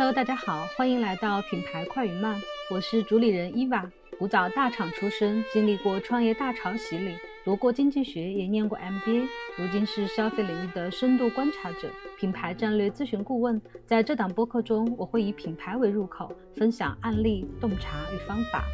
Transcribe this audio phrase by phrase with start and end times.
[0.00, 3.84] Hello，大家好，欢迎来到品牌快与慢，我是主理人伊娃。
[4.18, 7.14] 古早大厂出身，经历过创业大潮洗礼，
[7.44, 9.28] 读过经济学，也念过 MBA，
[9.58, 13.60] 如今是消费领域的深度观察者、品牌战略咨询顾问。
[13.84, 18.64] 在这档播客中，我会以品牌为入口，分享案例、洞察与方法。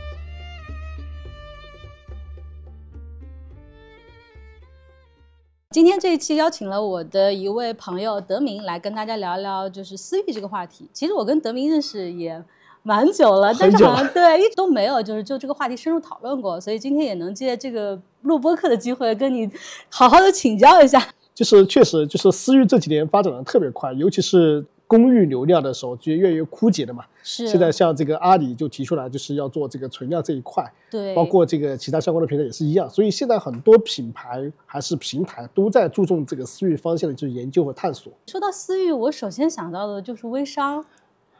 [5.76, 10.88] 今天这一期邀请了我的一位朋友德明来跟大家聊聊，就是私域这个话题。
[10.90, 12.42] 其实我跟德明认识也
[12.82, 19.46] 蛮久了，但是好像对一直都没有就是就这个话题深入讨论过，所以今天也能借这个录播课的机会跟你
[19.90, 21.08] 好好的请教一下。
[21.34, 24.64] 就是确实就是私域这几年发展的特别快，尤其是。
[24.86, 27.04] 公域流量的时候就越来越枯竭的嘛。
[27.22, 27.48] 是。
[27.48, 30.64] 现在像这个阿里就提出来，就是要做这个存量这一块。
[30.88, 31.14] 对。
[31.14, 38.12] 包括这个其他相关的平台也是一样，所以现在很多品牌还是平台都在注重这个私域方向的就是研究和探索。
[38.26, 40.84] 说到私域，我首先想到的就是微商。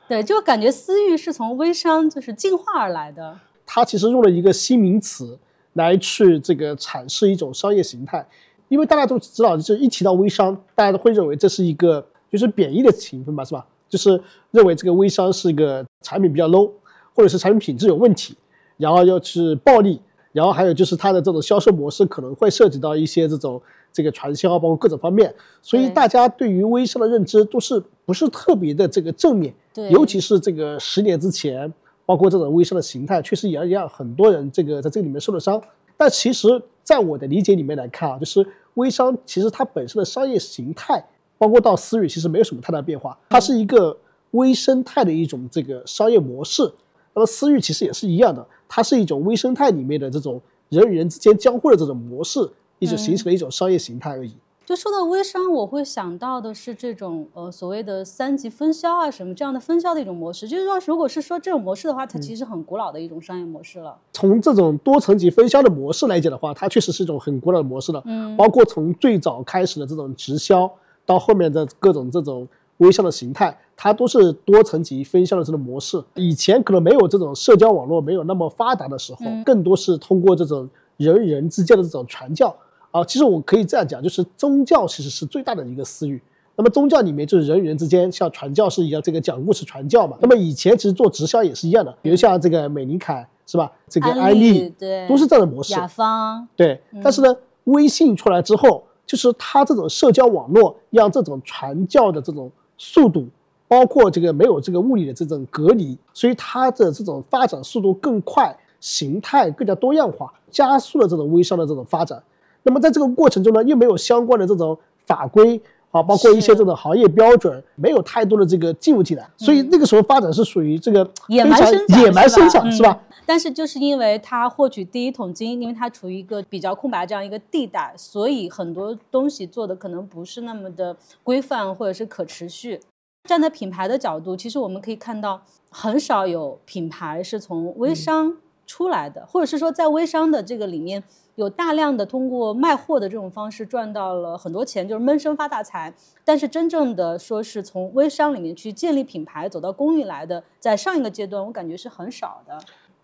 [0.09, 3.39] 对，就感觉私域是从微商就是进化而来的。
[3.65, 5.39] 它其实用了一个新名词
[5.75, 8.27] 来去这个阐释一种商业形态，
[8.69, 12.05] 因为大家都知道，就是一提到微商，大家都会认为这是一个。
[12.31, 13.67] 就是贬义的成分吧，是吧？
[13.89, 16.71] 就是认为这个微商是一个产品比较 low，
[17.15, 18.35] 或者是产品品质有问题，
[18.77, 20.01] 然后又是暴利，
[20.33, 25.33] 然后还有就是它的这种销售模式可能会涉及到一些这种这个传销，包括各种方面。
[25.63, 29.55] 所以大家对于微商的认知都是不是特别的这个正面。
[29.73, 31.73] 对，尤其是这个十年之前，
[32.05, 35.63] 包括这种微商的形态，确实也一样，很多人这个在这个里面受了伤。
[35.97, 41.03] 但其实，在我的理解里面来看啊，就是微商其实它本身的商业形态。
[41.39, 43.97] 包括到私域，其实没有什么太大变化，它是一个
[44.33, 46.73] 微生态的一种这个商业模式。
[47.15, 54.35] 那么私域其实也是一样的，它是一种微生态里面的这种人与人之间交互的这种模式，一直形成了一种商业形态而已。
[54.67, 60.49] 就说到微商，我会想到的是这种呃所谓的三级分销啊什么这样的分销的一种模式。
[60.49, 63.97] 就是说，如果是说这种模式的话，它其实很古老的一种商业模式了。
[64.13, 68.03] 从这种多层级分销的模式来讲的话，它确实是一种很古老的模式了。
[68.05, 70.71] 嗯，包括从最早开始的这种直销。
[71.07, 72.47] 到后面的各种这种
[72.79, 76.03] 微商的形态，它都是多层级分销的这种模式。
[76.15, 80.69] 以前可能没有这种社交网络没有那么发达的时候，更多是通过这种
[80.99, 82.55] 人与人之间的这种传教
[82.91, 83.03] 啊。
[83.05, 86.21] 其实我可以这样讲，就是宗教其实是最大的一个私域。
[86.57, 90.19] 那么宗教里面就是人与人之间像传教士一样，这个讲故事传教嘛。
[90.21, 93.71] 那么以前其实做直销也是一样的，比如像这个美尼凯是吧？
[93.89, 95.73] 这个安利对，都是这样的模式。
[95.73, 98.83] 甲方对，但是呢，微信出来之后。
[99.07, 103.27] 就是它这种社交网络，让这种传教的这种速度，
[103.69, 112.23] 包括这个没有这个物理的这种隔离，所以它的这种发展速度更快，形态更加多样化，加速了这种微商的这种发展。
[112.65, 115.61] 那么在这个过程中呢，又没有相关的这种法规
[115.97, 123.01] 啊，包括一些这种行业标准，没有太多的这个进入进来，所以那个时候发展是属于这个野蛮生长野蛮生长，是吧？
[123.25, 132.81] 但是就是因为它获取第一桶金，因为它处于一个比较空白这样一个地带，所以很多东西做的可能不是那么的规范或者是可持续。
[133.29, 138.37] 站在品牌的角度，其实我们可以看到，很少有品牌是从微商
[138.69, 141.03] 出来的，或者是说在微商的这个里面
[141.37, 145.93] 有大量的通过卖货的这种方式赚到了很多钱，就是闷声发大财。
[146.25, 152.59] 但是真正的说是从微商里面去建立品牌走到公寓来的，在上一个阶段，我感觉是很少的。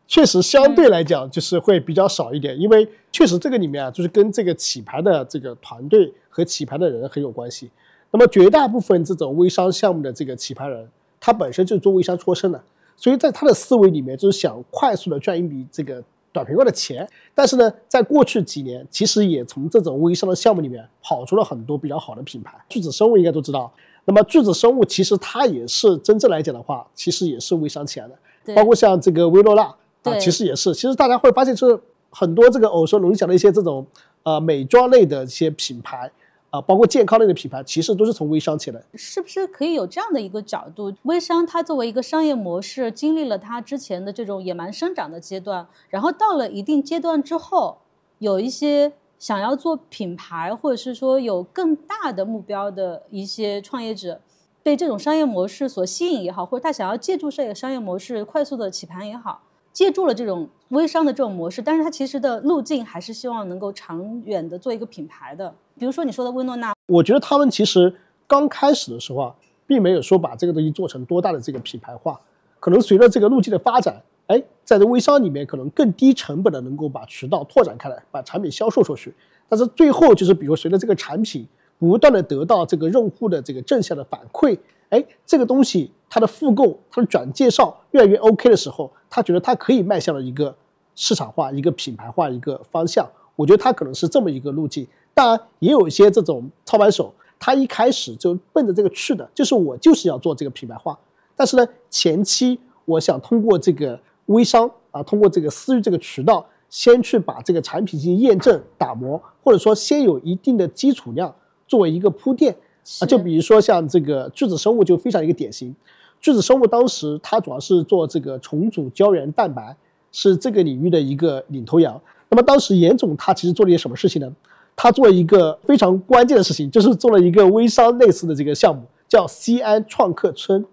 [0.09, 7.71] 确实，相对来讲就是会比较少一点，因为确实这个里面啊，就是跟这个起牌的这个团队和起牌的人很有关系。
[8.11, 10.89] 那么绝大部分这种微商项目的这个起牌人，
[11.21, 12.63] 他本身就是做微商出身的，
[12.97, 17.09] 所以在他的思维里面就是想快速的赚一笔这个短平快的钱。
[17.35, 22.55] 但是呢，在过去几年，其实也从这种微商的项目里面跑出了很多比较好的品牌。
[22.69, 23.73] 巨子生物应该都知道，
[24.05, 29.75] 那么巨子生物其实它也是真正来讲的话，其实也是微商起来的，包括像这个薇诺娜。
[30.03, 33.87] 啊，其实也是，其实大家会发现，就是很多这个耳熟能详的一些这种
[34.25, 36.11] 呃美妆类的一些品牌
[36.53, 38.83] 啊，包括健康类的品牌，其实都是从微商起来。
[38.95, 40.93] 是不是可以有这样的一个角度？
[41.05, 47.79] 微商它作为一个商业模式，经历了它之前的这种野蛮生长的阶段，然后到了一定阶段之后，
[48.19, 54.21] 有一些想要做品牌，或者是说有更大的目标的一些创业者，
[54.63, 59.41] 被这种商业模式所吸引也好，或者他想要借助这个商业模式快速的起盘也好。
[59.73, 65.55] 借助了这种微商的这种模式，但是它其实的路径还是希望能够长远的做一个品牌的。
[65.79, 67.95] 比如说你说的薇诺娜，我觉得他们其实
[68.27, 69.35] 刚开始的时候啊，
[69.67, 72.21] 并没有说把这个东西做成多大的这个品牌化。
[72.61, 79.13] 可能随着这个路径的发展，哎，在这微商里面可能更低成本的能够把渠道拓展开来，把产品销售出去。
[79.49, 81.47] 但是最后就是，比如随着这个产品
[81.79, 84.57] 不断的得到这个用户的这个正向的反馈，
[84.91, 90.55] 哎，这个东西它的复购、它的转介绍越来越 OK 的时候，他觉得他可以迈向了一个
[90.95, 93.09] 市场化、一个品牌化一个方向。
[93.35, 94.87] 我觉得他可能是这么一个路径。
[95.15, 100.99] 当然，也有一些这种操盘手，他一开始就奔着这个去的，就是我就是要做这个品牌化。
[101.37, 111.35] 但是呢，前期我想通过这个微商啊，通过这个私域这个渠道，先去把这个产品进行验证、打磨，或者说先有一定的基础量
[111.67, 112.55] 作为一个铺垫
[113.01, 113.07] 啊。
[113.07, 115.75] 就比如说像这个巨子生物就非常一个典型，
[116.21, 119.77] 巨子生物当时它主要是做这个重组胶原蛋白，
[120.11, 122.01] 是这个领域的一个领头羊。
[122.29, 124.33] 那么当时严总他其实做了一些什么事情呢？
[124.75, 130.65] 他做了一个非常关键的事情，就是做了一个微商类似的这个项目，叫西安创客村。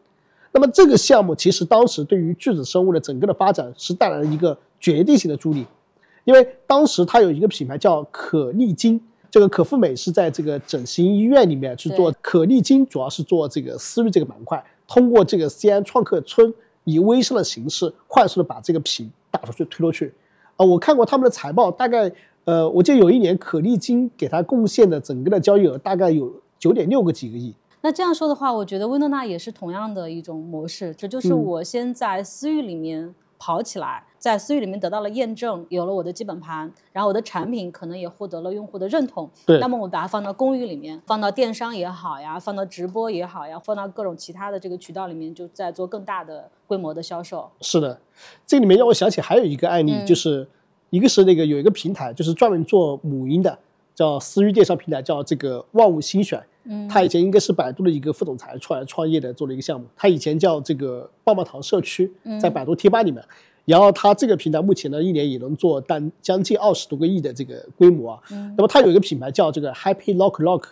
[0.51, 5.65] 那么这个项目其实当时对于巨子生物的整个的发展是带来了一个决定性的助力，
[6.23, 8.99] 因为当时它有一个品牌叫可丽金，
[9.29, 16.51] 这个可复美是在这个整形医院里面去做，可丽金主要是做这个私域这个板块，通过这个西安创客村
[16.83, 20.11] 以微商的形式快速的把这个品打出去推出去。
[20.55, 22.11] 啊，我看过他们的财报，大概
[22.49, 27.53] 呃，我记得有一年可丽金给他贡献的整个的交易额大概有九点六个几个亿。
[27.81, 39.29] 那这样说的话，我觉得薇诺娜也是同样的一种模式，这就是我先在私域里面跑起来，在私域里面得到了验证，有了我的基本盘，然后我的产品可能也获得了用户的认同。
[39.45, 39.59] 对。
[39.59, 47.47] 那么我把它放到公域里面，放到电商也好呀，放到直播也好呀，放到各种其他的这个渠道里面，就在做更大的规模的销售。
[47.61, 48.01] 是的，
[48.47, 50.45] 这里面让我想起还有一个案例，就是
[50.89, 53.57] 一个是那个有一个平台，就是专门做母婴的，
[53.93, 56.39] 叫私域电商平台，叫这个万物新选。
[56.65, 59.87] 嗯他以前应该是百度的一个副总裁出来创业的，做了一个项目。
[59.95, 63.23] 他以前叫这个棒棒糖社区，在百度贴吧里面。
[63.65, 68.19] 然后他这个平台目前呢，一年也能做单将近二十多个亿的这个规模啊。
[68.29, 70.63] 那么他有一个品牌叫这个 Happy Lock Lock，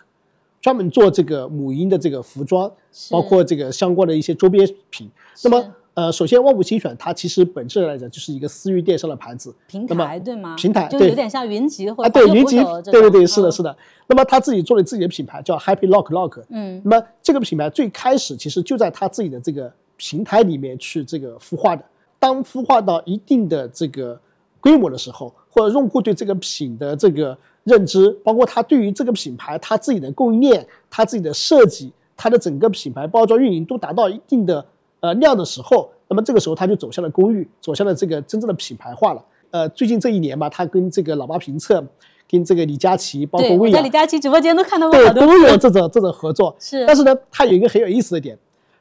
[0.60, 2.70] 专门做这个母婴的这个服装，
[3.10, 5.08] 包括这个相关的一些周边品。
[5.42, 5.74] 那么。
[5.98, 10.54] 呃，首先，万物精选它其实本质来讲就是一个私域电商的盘子平台，对吗？
[10.56, 13.76] 平台就有点像云集或者对云集，对对对，是的，是的。
[14.06, 21.84] 那么他自己做了自己的品牌叫 Happy Lock Lock，嗯，那么这个品牌最开始其实就在他自己的这个平台里面去这个孵化的。
[22.20, 24.16] 当孵化到一定的这个
[24.60, 34.64] 规模的时候，或者用户对这个品的这个认知，包括他对于这个品牌他自己的供应链、他自己的设计、他的整个品牌包装运营都达到一定的。
[35.00, 39.24] 呃，量的时候，那么这个时候他就走向了公寓，走向了这个真正的品牌化了。
[39.50, 41.82] 呃，最近这一年吧，他跟这个老妈评测，
[42.28, 46.54] 跟这个李佳琦，包括薇娅，在李佳琦直播间都看到过对，都有这种这种合作。
[46.58, 48.36] 是，但是呢，他有一个很有意思的点，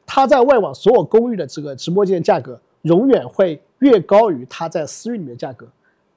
[0.05, 5.65] 他在外网所有公寓的这个直播间的价格，永远会越高于他在私域里面的价格，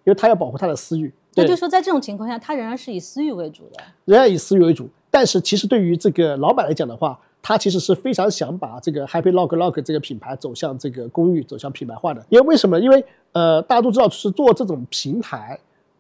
[0.05, 1.13] 因为他要保护他的私域。
[1.35, 4.89] 那就说在这种情况下，他仍然是以私域为主的，仍然以私域为主。
[5.13, 12.25] 但是其实对于这个老板来讲的话，他其实是非常想把这个 Happy Log Log 这个品牌走向这个公寓，走向品牌化的。
[12.29, 12.79] 因为为什么？
[12.79, 15.59] 因为呃，大家都知道，是做这种平台，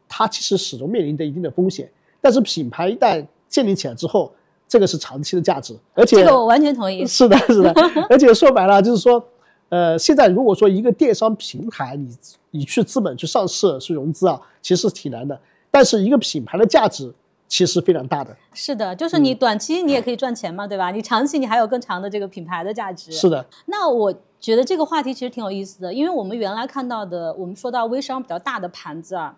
[0.09, 1.91] 它其实始终面临着一定的风险。
[2.21, 4.31] 但是品牌一旦建立起来之后，
[4.69, 5.75] 这个是长期的价值。
[5.95, 7.07] 而且这个我完全同意。
[7.07, 7.73] 是的，是的。
[8.11, 9.25] 而且说白了，就是说，
[9.71, 12.15] 呃，现在如果说一个电商平台，你
[12.51, 15.41] 你去资本去上市去融资啊，其实挺难的。
[15.71, 17.11] 但是一个品牌的价值。
[17.51, 20.93] 其实非常大的，是的，就是你短期你也可以赚钱嘛，对吧？
[20.93, 23.11] 你长期你还有更长的这个品牌的价值。
[23.11, 23.45] 是的。
[23.67, 29.37] 那我觉得这个话题其实挺有意思的，因为我们原来看到的，我们说到微商比较大的盘子啊，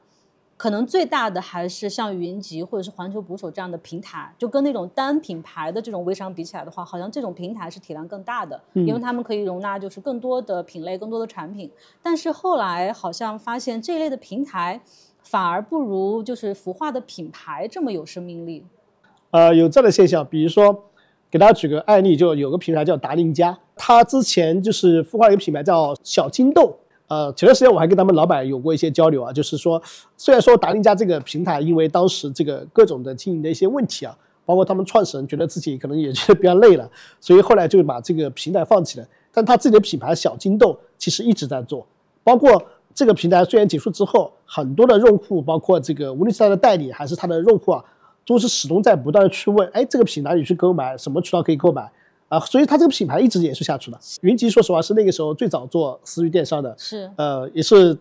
[0.59, 11.71] 可能最大的还是像云集或者是环球捕手这样的平台，就跟那种单品牌的这种微商比起来的话，好像这种平台是体量更大的，因为他们可以容纳就是更多的品类、更多的产品。
[12.03, 14.83] 但是后来好像发现这一类的平台。
[15.23, 18.65] 反而不如就是孵化的品牌这么有生命力，
[19.31, 20.85] 呃，有这样的现象，比如说，
[21.31, 26.77] 给大家举个案例，就有个品牌叫达令家，他之前就是孵化一个品牌叫小金豆，
[27.07, 29.81] 呃，前段时间我还跟他们老板有过一些交流啊，就是说，
[30.17, 34.15] 虽然说达令家这个平台因为当时这个各种的经营的一些问题啊，
[34.45, 41.87] 包括他们创始人觉得自己可能也觉得比较累了，所以后来就把这个平台放弃了，但他自己的品牌小金豆其实一直在做，
[42.23, 42.63] 包括。
[42.95, 47.85] 这个平台虽然结束之后，很多的用户，包括这个无论是他的代理还是他的用户啊，
[48.27, 51.91] 都是始终在不断的去问，哎，这个品哪里去购买，什么渠道可以购买
[52.29, 52.39] 啊？
[52.41, 53.99] 所以它这个品牌一直延续下去了。
[54.21, 57.97] 云集说实话是那个时候最早做私域电商的，是呃，也是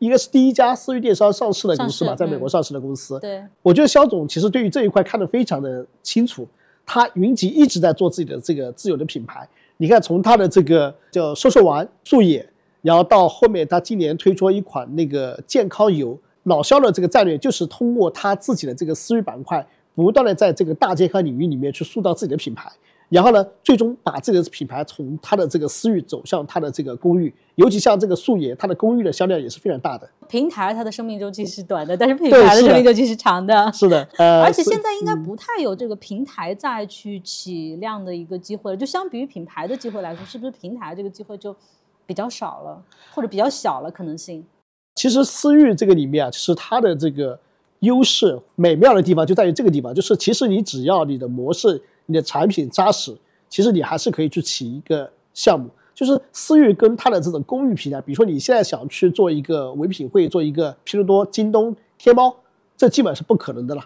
[0.00, 3.18] 应该是第一家私域电商上市的公司吧，在美国上市的公司。
[3.20, 6.46] 对，我觉得肖总其实对于这一块看得非常的清楚，
[6.84, 9.48] 他云集一直在做自己的这个自有的品牌。
[9.76, 12.48] 你看，从他的这个叫瘦瘦丸、素野。
[12.84, 22.70] 然后到后面，他今年推出一款那个健康油，老肖的这个战略就是通过他自己的这个私域板块，不断的在这个大健康领域里面去塑造自己的品牌。
[23.08, 30.06] 然后呢，最终把自己的品牌从他的这个私域走向他的这个公域，尤其像这个素颜，它的公域的销量也是非常大的。
[30.28, 33.72] 平台它的生命周期是短的，但是品牌的生命周期是长的。
[33.72, 38.76] 是的，呃，而且现在应该不太有这个平台再去起量的一个机会了。
[38.76, 41.54] 就相比于品牌的机会来说，是不是平台这个机会就
[42.06, 42.82] 比较少了，
[43.14, 44.44] 或者比较小了可能性？
[44.94, 47.38] 其实私域这个里面啊，是它的这个
[47.80, 51.82] 优势美妙的地方就在于这个地方，就是其实你只要你的模式。
[52.06, 53.16] 你的产品扎实，
[53.48, 55.70] 其实你还是可以去起一个项目。
[55.94, 62.36] 就是私域跟它的这种公域平台，比如说你现在想去做一个唯品会，做一个拼多多、京东、天猫，
[62.76, 63.82] 这基本是不可能的了，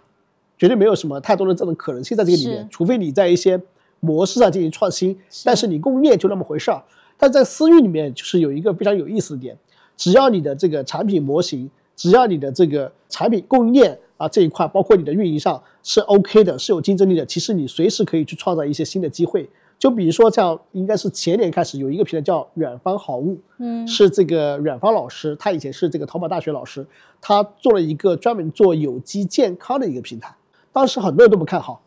[0.58, 2.66] 绝对没有什么太多的这种可能性在这个里面。
[2.68, 3.62] 除非你在一些
[4.00, 6.82] 模式上进行创新，但是你供应链就那么回事儿。
[7.18, 9.58] 但在私域里面，就是有一个非常有意思的点，
[9.96, 13.98] 只要你的这个产品模型，只要你的这个产品供应链。
[14.18, 17.24] 啊，这一块包括你的运营上是 OK 的，是有竞争力的。
[17.24, 19.48] 其实你随时可以去创造一些新的机会。
[19.78, 26.84] 就比如说，像应该是前年开始有一个平台叫远方好物，嗯，是这个远方老师，他以前是这个淘宝大学老师，
[27.20, 30.34] 他做了一个专门做有机健康的一个平台。
[30.72, 31.80] 当时很多人都不看好，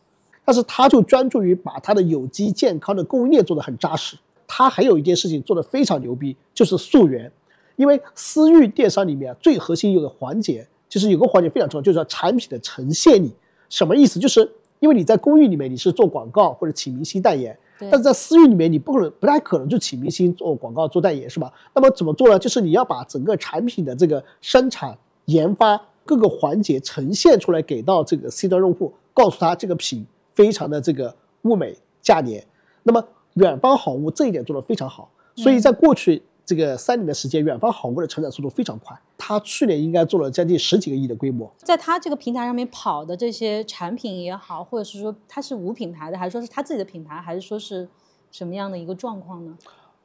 [0.46, 4.16] 但是他就专注于把他的有机健康的供应链做得很扎实。
[4.54, 7.32] 他还有一件事情做得非常牛逼，就是溯源。
[7.78, 10.68] 因为私域电商里面最核心有个环节。
[10.92, 13.32] 就是有个环节非常重要，就是产品的呈现力。
[13.70, 14.20] 什么意思？
[14.20, 14.42] 就是
[14.82, 21.50] 因为你在公域里面你是做广告或者请明星代言，但是在私域里面你不可能不太可能就请明星做广告做代言，是吧？
[21.74, 22.38] 那么怎么做呢？
[22.38, 24.94] 就是你要把整个产品的这个生产、
[25.28, 32.46] 研发各个环节呈现出来，给到这个 C 端用户，告诉他这个品非常的这个物美价廉。
[32.84, 33.02] 那么
[33.36, 36.22] 远方好物这一点做得非常好，所以在过去。
[36.44, 39.00] 这个三年的时间，远方好物的成长速度非常快。
[39.18, 41.50] 它去年应该做了将近十几个亿的规模。
[41.60, 47.88] 在它这个平台上面跑的这些产品也好，或者是说它是无品牌的，还是说是它自己的品牌，还是说是
[48.32, 49.58] 什么样的一个状况呢？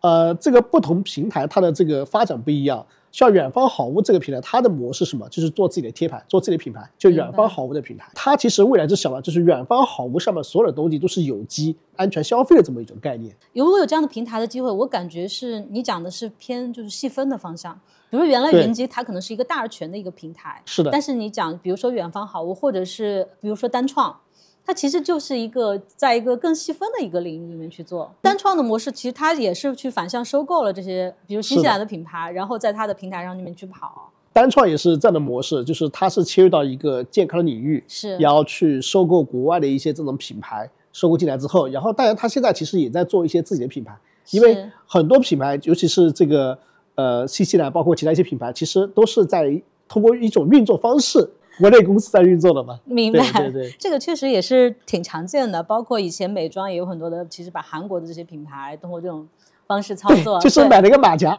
[0.03, 2.87] 呃，这个不同平台它的这个发展不一样。
[3.17, 5.27] 像远方好物这个平台，它的模式什么？
[5.31, 8.07] 就是做自己的贴牌，做自己的品牌，就远方好物的品牌。
[8.15, 13.35] 它其实未来就想了，就是远方好物上面所有的东西都是有机、安全消费的这么一种概念。
[13.55, 17.81] 如果有这样的平台的机会，我感觉是你讲的是偏就是细分的方向。
[18.11, 20.91] 比如原来云集它可能是一个大而全的一个平台，是的。
[20.91, 24.15] 但是你讲，比如说远方好物，或者是比如说单创。
[24.67, 34.11] 它其实就是一个在一个更细分的一个领域里面去做单创的模式，其实它也是去反向收购了这些，比如新西兰的品牌，然后在它的平台上里面去跑。
[34.33, 43.97] 单创也是这样的模式，就是它是切入到一个健康的领域，是，然后去收购国外的一些这种品牌，收购进来之后，然后当然它现在其实也在做一些自己的品牌，
[44.33, 46.59] 因为很多品牌，尤其是这个
[46.97, 51.31] 呃新西兰，包括其他一些品牌，其实都是在通过一种运作方式。
[51.59, 52.79] 国内公司在运作的吧？
[52.85, 55.63] 明白，对对，这个确实也是挺常见的。
[55.63, 59.27] 包括以前美妆也有很多的，其实把韩国的这些品牌通过这种
[59.67, 61.39] 方式操作， 就是买了一个马甲。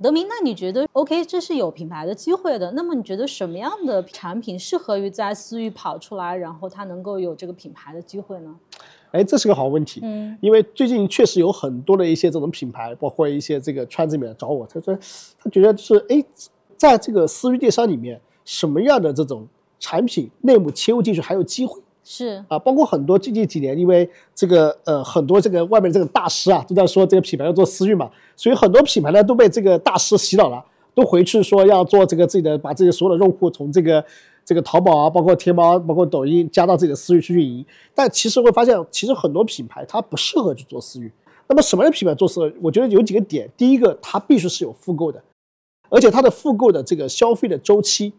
[0.00, 2.70] 德明，那你觉得 OK，这是有品牌的机会的。
[2.72, 8.54] 那么你觉得什么样的产品适合于在私域跑出来，然后它能够有这个品牌的机会呢？
[9.10, 10.00] 哎，这是个好问题。
[10.04, 14.96] 嗯，因为最近确实有很多的一些这种品牌，包括一些这个圈子里面找我，他说
[15.42, 16.24] 他觉得是哎，
[16.76, 19.46] 在这个私域电商里面，什么样的这种。
[19.78, 34.04] 产品内幕切入进去还有机会，是啊，包括很多最近几年，因为这个呃很多这个外面这个大师啊都在说这个品牌要做私域嘛，所以很多品牌呢都被这个大师洗脑了，都回去说要做这个自己的，把自己所有的用户从这个
[34.44, 37.64] 这个淘宝啊，包括天猫，包括抖音加到自己的私域去运营。
[37.94, 41.12] 但其实会发现，其实很多品牌它不适合去做私域。
[41.46, 42.54] 那么什么样的品牌做私域？
[42.62, 45.22] 我觉得有几个点，第一个，它必须是有复购的，
[45.88, 48.12] 而且它的复购的这个消费的周期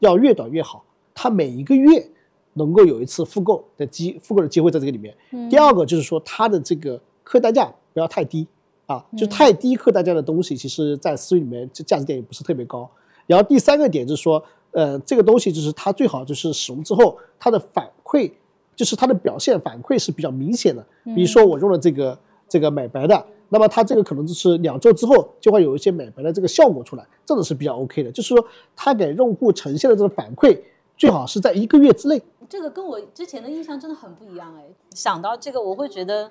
[0.00, 0.84] 要越短越好。
[1.18, 2.06] 它每一个月
[2.52, 5.16] 能够有一次复购的机复购的机会在这个里面。
[5.48, 8.46] 第二个就是说它的这个客单价不要太低
[8.84, 12.88] 啊，就太低客单价的东西，其实在私域里面这价值点也不是特别高。
[13.26, 14.42] 然后第三个点就是说，
[14.72, 18.30] 呃，这个东西就是它最好就是使用之后它的反馈，
[18.74, 20.86] 就是它的表现反馈是比较明显的。
[21.02, 28.12] 比如说我用了这个这个美白的，那么它这个可能就是两周之后就会有一些美白的这个效果出来，这种是比较 OK 的。
[28.12, 28.46] 就是说
[28.76, 30.58] 它给用户呈现的这个反馈。
[30.96, 32.22] 最好是在一个月之内。
[32.48, 34.64] 这个跟我之前的印象真的很不一样哎。
[34.94, 36.30] 想到这个，我会觉得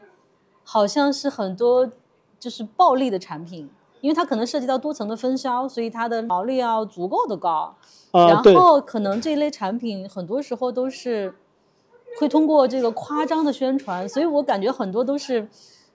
[0.64, 1.90] 好像是很多
[2.40, 3.70] 就是暴利的产品，
[4.02, 7.76] 因为它可能涉及到多层的分销，所以它的毛利要足够的高。
[8.12, 11.36] 然后可能这一类产品很多时候都是
[12.20, 15.48] 会通过这个夸张的宣传，所以我感觉很多都是。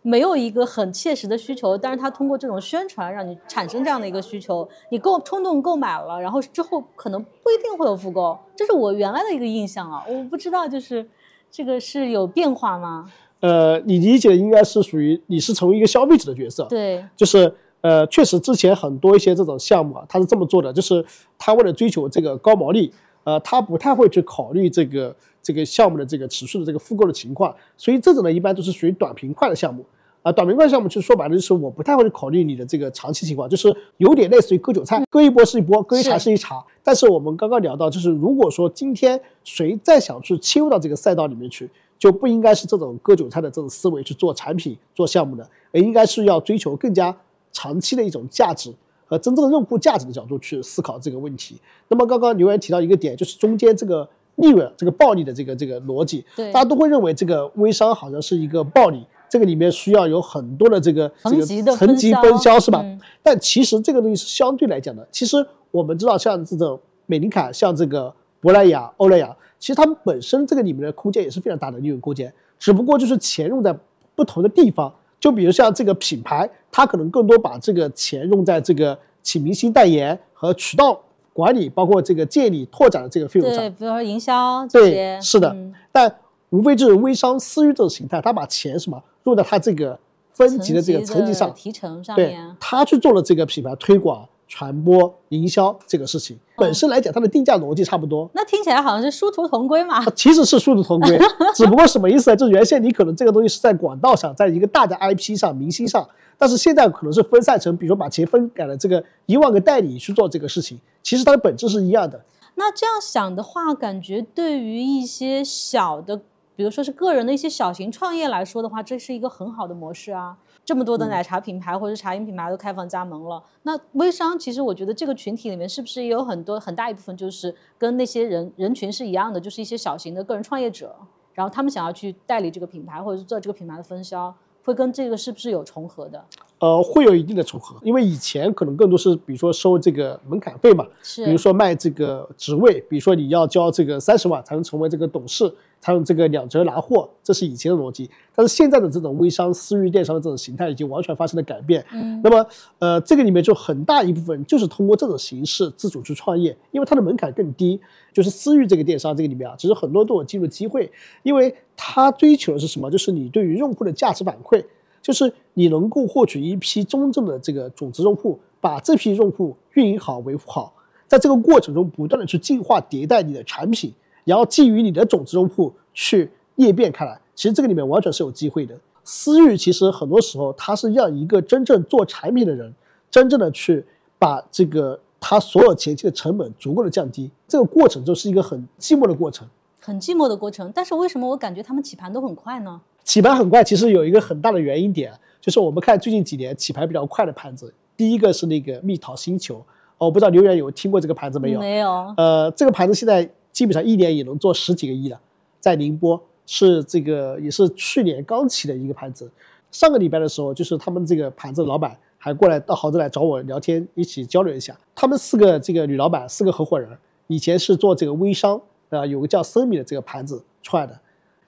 [0.02, 11.06] 没有一个很切实的需求，但是他通过这种宣传让你产生这样的一个需求，你购冲动购买了，然后之后可能不一定会有复购，这是我原来的一个印象啊，我不知道就是
[11.50, 13.10] 这个是有变化吗？
[13.40, 21.04] 呃，你理解的应该是属于你是从一个消费者的角色，对，就是呃，确实之前很多一些这种项目啊，他是这么做的，就是
[21.38, 22.92] 他为了追求这个高毛利，
[23.24, 29.84] 呃，他不太会去考虑这个这个项目的这个持续的这个复购的情况，所以这种呢，一般都是属于短平快的项目。
[30.22, 36.62] 啊，短平快项目就说白了就是我不太会去考虑你的这个长期情况，就是有点类似于割韭菜，割一波是一波，割一茬是一茬。
[36.82, 47.16] 但是我们刚刚聊到，就是如果说今天谁再想去切入到这个赛道里面去，就不应该是这种割韭菜的这种思维去做产品、做项目的，而应该是要追求更加
[47.50, 48.70] 长期的一种价值
[49.10, 51.60] 和真正的用户价值的角度去思考这个问题。
[51.88, 59.04] 那么刚刚刘源提到一个点，就是中间这个利润、这个暴利的这个这个逻辑，对大家都会认为这个微商好像是一个暴利。
[59.28, 62.80] 这个里面需要有很多的这个这层级的个层级分销是吧？
[62.84, 65.06] 嗯但其实这个东西是相对来讲的。
[65.10, 65.36] 其实
[65.72, 73.76] 我们知道，像这种美林卡，像这个珀莱雅、欧莱雅，其实他们本身这个里面的空间也是非常大的利润空间，只不过就是钱用在
[74.14, 74.92] 不同的地方。
[75.20, 80.98] 就比如像这个品牌，它可能更多把这个钱用在这个请明星代言和渠道
[81.32, 83.70] 管理，包括这个建立拓展的这个费用上对，。
[83.70, 86.12] 比如说营销这些对，，是的，嗯但
[86.48, 89.96] 无非就是微商私域这种形态，他把钱什么用在他这个
[90.32, 96.36] 分级的这个层级上，提成上对，他去做了这个品牌推广、传播、营销这个事情。
[96.56, 100.04] 本身来讲，它的定价逻辑差不多，那听起来好像是殊途同归嘛。
[100.10, 101.16] 其实是殊途同归，
[101.54, 102.36] 只不过什么意思呢？
[102.36, 112.20] 就是原先你可能这个东西是在管道上，在一个大的 IP 上、明星上，但是现在可能是分散成，比如说把钱分给了这个一万个代理去做这个事情，其实它的本质是一样的。
[112.56, 116.20] 那这样想的话，感觉对于一些小的，
[116.56, 120.36] 比如说是个人的一些小型创业来说的话，这是一个很好的模式啊。
[120.70, 130.94] 这么多的奶茶品牌或者茶饮品牌都开放加盟了，那微商其实我觉得这个群体里面是不是也有很多很大一部分就是跟那些人人群是一样的，就是一些小型的个人创业者，
[131.34, 136.24] 然后他们想要去代理这个品牌或者是做这个品牌的分销，会跟这个是不是有重合的？
[136.60, 148.10] 呃，会有一定的重合，因为以前可能更多是，比如说收这个门槛费嘛，是，比如说卖这个职位，比如说你要交这个三十万才能成为这个董事，才能这个两折拿货，这是以前的逻辑。
[148.34, 151.82] 但是现在的这种微商、私域电商的这种形态已经完全发生了改变。
[151.92, 152.46] 嗯，那么，
[152.78, 157.80] 呃，这个里面就很大一部分就是通过这种形式自主去创业，因为它的门槛更低。
[158.12, 160.90] 就是私域这个电商这个里面啊，其实很多都有进入机会，
[161.22, 162.90] 因为它追求的是什么？
[162.90, 164.62] 就是你对于用户的价值反馈，
[165.02, 170.72] 就是你能够获取一批真正的这个种子用户，把这批用户运营好、维护好，
[171.08, 173.92] 在这个过程中不断的去进化迭代你的产品，
[174.24, 177.20] 然后基于你的种子用户去裂变开来。
[177.34, 178.76] 其实这个里面完全是有机会的。
[179.02, 182.72] 私域其实很多时候它是让一个真正做产品的人，
[183.10, 183.84] 真正的去
[184.18, 189.48] 把这个他所有前期的成本足够的降低，这个过程就是一个很寂寞的过程。
[189.80, 190.70] 很寂寞的过程。
[190.74, 192.82] 但是为什么我感觉他们起盘都很快呢？
[193.04, 199.56] 起盘很快，其实有一个很大的原因点，就是我们看最近几年起盘比较快的盘子，第一个是那个蜜桃星球，
[199.98, 201.60] 哦，我不知道刘源有听过这个盘子没有？
[201.60, 202.14] 没有。
[202.16, 205.20] 呃，这个盘子现在基本上一年也能做十几个亿了，
[205.58, 209.30] 在宁波是这个也是去年刚起的一个盘子。
[209.72, 214.76] 上个礼拜的时候，就是他们这个盘子的老板还过来到杭州来找我聊天，一起交流一下。
[214.94, 216.90] 他们四个这个女老板，四个合伙人，
[217.28, 220.98] 以前是做这个微商，啊、有个叫森米的这个盘子出来的。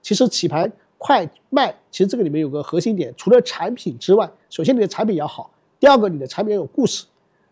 [0.00, 0.70] 其实起盘
[1.04, 7.04] 快卖，其实这个里面有个核心点，除了产品之外，首先你的产品要好，第二个你的产品要有故事，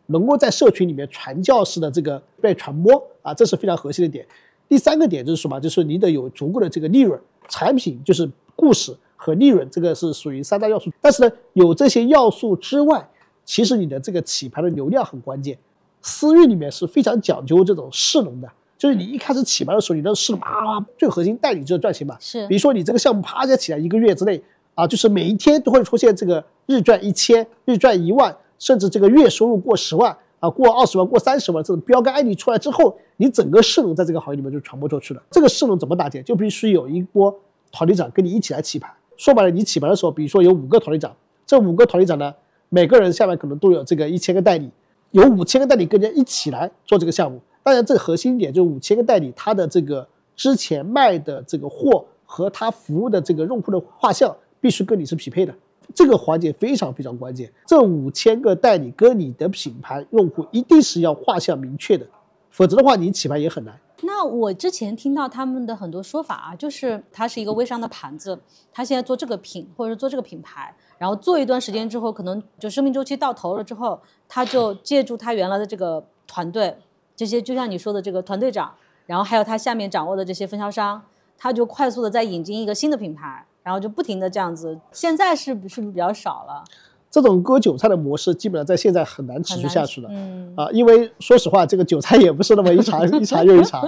[0.06, 4.24] 能够在社群里面传教式的这个被传播啊，这是非常核心的点。
[4.68, 5.58] 第三个点就是什么？
[5.60, 10.88] 就是你得有足够的这个利润，产品就是故事和利润，这个是属于三大要素。
[11.00, 13.10] 但是呢，有这些要素之外，
[13.44, 15.58] 其实你的这个起盘的流量很关键。
[16.00, 18.48] 私域里面是非常讲究这种势能的，
[18.80, 22.16] 就是你一开始起盘的时候，你的势能啊，最核心代理就是赚钱嘛。
[22.18, 24.42] 是比如说你这个项目啪一下起来，一个月之内
[24.74, 35.22] 啊，就是每一天都会出现这个日赚一千、日赚一万，甚至这个月收入过十万啊，过二十万、过三十万这种标杆案例出来之后，你整个势能在这个行业里面就传播出去了。
[35.30, 36.24] 这个势能怎么搭建？
[36.24, 37.38] 就必须有一波
[37.70, 38.90] 团队长跟你一起来起盘。
[39.18, 41.14] 说白了，你起盘的时候，比如说有五个团队长，
[41.44, 42.34] 这五个团队长呢，
[42.70, 44.70] 每个人下面可能都有这个一千个代理，
[45.10, 47.38] 有五千个代理跟着一起来做这个项目。
[47.70, 50.04] 当然，这个核心点就是五千个代理，他的这个
[50.34, 55.54] 之前卖的这个货和他服务的这个用户的画像必须跟你是匹配的，
[55.94, 57.48] 这个环节非常非常关键。
[57.64, 62.04] 这五千个代理跟你的品牌用户一定是要画像明确的，
[62.50, 63.78] 否则的话你起盘也很难。
[64.02, 68.36] 那我之前听到他们的很多说法啊，就是它是一个微商的盘子，
[68.72, 76.74] 他现在做这个品或者是做这个品牌，然后做一段时间之后，可能就生命周期到头了之后，他就借助他原来的这个团队，
[77.20, 78.72] 这些就像你说的这个团队长，
[79.04, 81.02] 然后还有他下面掌握的这些分销商，
[81.36, 84.80] 他就快速的在引进一个新的品牌，然后就不停的这样子。
[84.90, 86.64] 现在是不是比较少了？
[87.10, 90.08] 这种割韭菜的模式，基本上在现在很难持续下去了。
[90.10, 93.82] 嗯啊，因为说实话，这个韭菜也不是那么一茬一茬又一茬，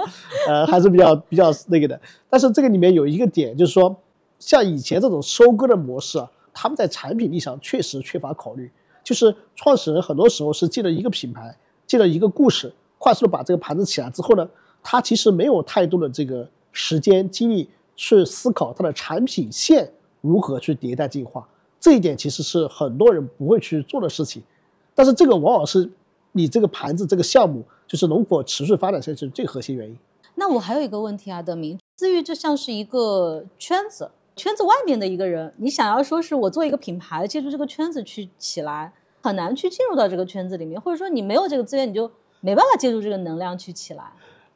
[0.46, 1.98] 呃，还是比较比较那个的。
[2.28, 3.96] 但是这个里面有一个点，就是说，
[4.38, 8.70] 像以前这种收割的模式啊，他们在产品力上确实缺乏考虑。
[9.02, 12.70] 就是创始人很多时候是借了一个品牌，借了一个故事，
[13.02, 14.48] 快速的把这个盘子起来之后呢，
[14.80, 21.44] 他其实没有太多的这个时间精力去思考它的产品线如何去迭代进化。
[21.80, 24.40] 这一点其实是很多人不会去做的事情，
[24.94, 25.90] 但是这个往往是
[26.30, 29.98] 你这个盘子这个项目就是能否持续发展下去最核心原因。
[30.36, 42.08] 那我还有一个问题啊，德明，思域就像是一个圈子，圈子外面的一个人，你想要说是我做一个品牌，借助这个圈子去起来，很难去进入到这个圈子里面，或者说你没有这个资源，你就
[42.42, 44.04] 没办法借助这个能量去起来。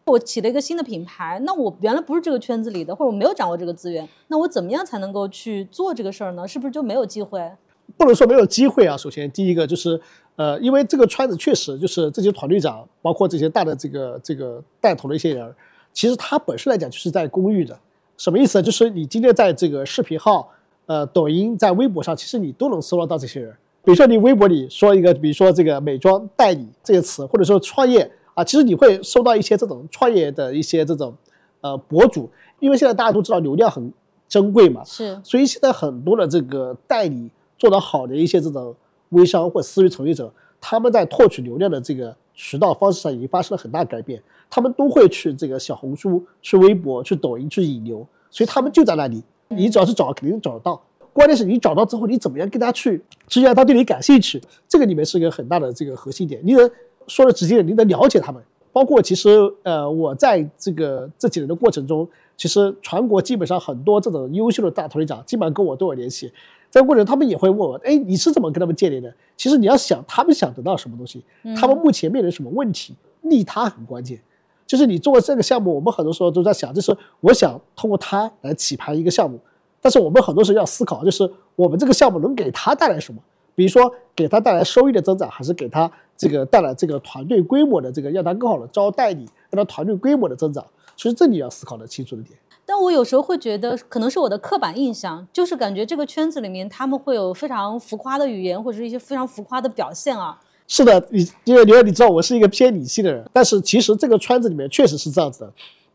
[0.05, 6.47] 我起了一个新的品牌，那我原来不是这个圈子里的，或者我没有掌握这个资源，那我怎么样才能够去做这个事儿呢？
[6.47, 7.51] 是不是就没有机会？
[7.97, 8.97] 不能说没有机会啊。
[8.97, 10.01] 首先，第一个就是，
[10.37, 15.53] 呃，因为这个圈子确实就是这些团队长，包括这些大的这个这个带头的一些人，
[15.93, 17.77] 其实他本身来讲就是在公寓的。
[18.17, 18.63] 什么意思？
[18.63, 20.49] 就是你今天在这个视频号、
[20.87, 23.57] 呃抖音、在微博上，其实你都能搜得到这些人。
[23.87, 28.11] 比如说你微博里说一个，比如说这个美妆代理这个词，或者说创业。
[28.35, 31.15] 啊，其实你会收到一些这种创业的一些这种，
[31.63, 32.29] 呃，博主，
[32.61, 33.91] 因为现在大家都知道流量很
[34.29, 38.75] 珍贵嘛，是，所以现在很多的这个代理做得好的一些这种
[39.09, 50.79] 微商或私域从业者，他们在获取流量的这个渠道方式上已经发生了很大改变，他们都会去这个小红书、去微博、去抖音去引流，所以他们就在那里，你只要是找，肯定找得到。
[51.17, 56.71] 关键是你找到之后，你怎么样跟他去，只要他对你感兴趣，这个里面是一个很大的这个核心点，你得。
[57.09, 58.43] 说的直接点，你得了解他们。
[58.73, 59.31] 包括其实，
[59.63, 66.33] 呃，我在这个这几年的过程中，其实全国基本上很多这种优秀的大团队长，基本上跟我都有联系。
[66.69, 69.15] 在过程，他们也会问我，哎，你是怎么跟他们建立的？
[69.37, 71.23] 其实你要想，他们想得到什么东西，
[71.55, 74.21] 他们目前面临什么问题，利他很关键。
[74.67, 79.39] 就是你做这个项目，我们很多时候都在想，就是我想通过他来起盘一个项目，
[79.81, 83.21] 但是我们很多时候要思考，就是我们这个项目能给他带来什么？
[83.55, 90.63] 比如说，给他带来收益的增长，还是给他这个带来这个团队规模的这个，让他更好的招代理，让他团队规模的增长。
[90.95, 92.39] 其实这里要思考的清楚一点。
[92.67, 100.39] 但我有时候会觉得，可能是我的刻板印象，就是感觉这个圈子里面他们会有非常浮夸的语言，或者是一些非常浮夸的表现啊。
[100.69, 105.53] 是的，你因为刘你知道我是一个偏理性的人，但是其实这个圈子里面确实是这样子的。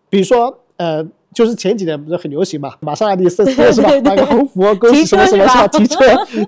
[0.10, 1.06] 比如说，呃。
[1.34, 3.90] 就是前几年不是很流行嘛，玛莎拉蒂赛车是吧？
[4.04, 5.98] 买个横幅，恭喜什么什么上提车，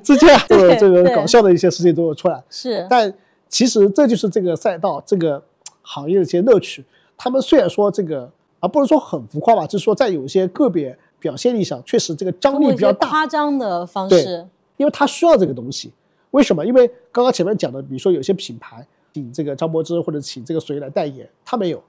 [0.03, 2.43] 之前 这个这个搞笑的一些事情都有出来。
[2.49, 3.13] 是，但
[3.47, 5.41] 其实这就是这个赛道这个
[5.81, 6.83] 行业的一些乐趣。
[7.17, 14.45] 他们虽然说这个啊，不能说很浮夸吧，就是说在有一些个别表现力上，确实这个张力比较大，夸张的方式。
[14.75, 15.93] 因为他需要这个东西。
[16.31, 16.65] 为什么？
[16.65, 21.81] 因为刚刚前面讲的，比如说有些品牌请这个张柏芝或者请这个谁来代言，他没有，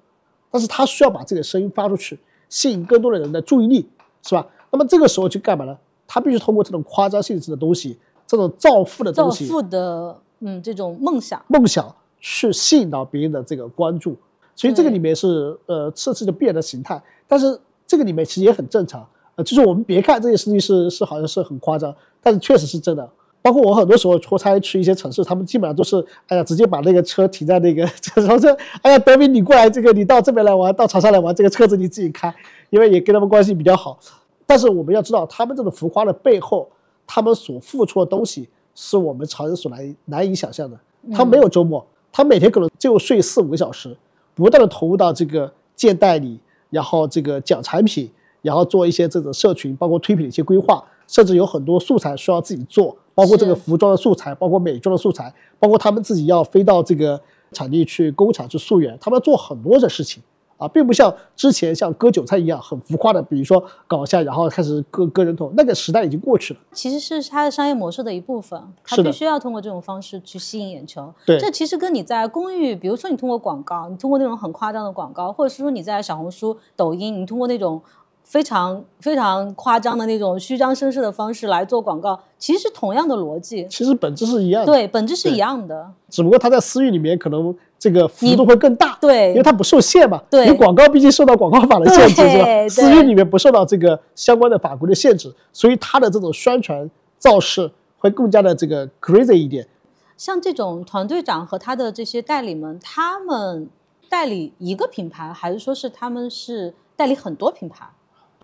[0.50, 2.16] 但是他需要把这个声音发出去。
[2.48, 3.88] 吸引更多的人的注意力，
[4.22, 4.46] 是吧？
[4.70, 5.76] 那么这个时候去干嘛呢？
[6.06, 14.16] 他必须通过这种夸张性质的东西，这种造富的东西，造富的，嗯，这种梦想，梦想去吸引到别人的这个关注。
[14.54, 19.04] 所以这个里面是呃设置的必然的形态，但是这个里面其实也很正常。
[19.36, 23.08] 呃，就是我们别看这件事情是是好像是很夸张，但是确实是真的。
[23.44, 27.82] 包括我很多时候出差去一些城市，他们基本上都是，哎呀，直接把那个车停在那个，
[28.16, 32.34] 然后说，哎呀，德明你过来，这个你到这边来玩，到长沙来玩，这个车子你自己开，
[32.70, 33.98] 因为也跟他们关系比较好。
[34.46, 36.66] 但是我们要知道，他们这种浮夸的背后，
[37.06, 40.78] 他们所付出的东西是我们常人所难难以想象的。
[41.12, 43.94] 他没有周末，他每天可能就睡四五个小时，
[44.34, 52.96] 不断的投入到这个建代理，然后这个讲产品，然后做一些这种社群，包括推品的一些规划，甚至有很多素材需要自己做。
[53.16, 57.20] 包括这个服装的素材，包括美妆的素材，包括他们自己要飞到这个
[57.52, 60.20] 产地去工厂去溯源，他们要做很多的事情
[60.56, 66.60] 啊，并不像之前像割韭菜一样很浮夸的，比如说搞一下然后开始割割人头，那个时代已经过去了。
[66.72, 71.14] 其实是它的商业模式的一部分，它必须要通过这种方式去吸引眼球。
[71.24, 77.80] 对，这其实跟你在公寓，比如说你通过广告，你通过那种很夸张的广告，或者是说你在小红书、抖音，你通过那种。
[78.24, 84.72] 非常非常夸张的那种虚张声势的方式来做广告，其实同样的逻辑，其实本质是一样的。
[84.72, 85.88] 对，本质是一样的。
[86.08, 90.20] 只不过它在私域里面可能这个幅度会更大，对，因为它不受限嘛。
[90.30, 92.68] 对，因为广告毕竟受到广告法的限制，是吧？
[92.68, 99.68] 私域里面不受到这个相关的法规的限制，所以它的这种宣传造势会更加的这个 crazy 一点。
[100.16, 103.68] 像这种团队长和他的这些代理们，他们
[104.08, 107.86] 代理一个品牌，还是说是他们是代理很多品牌？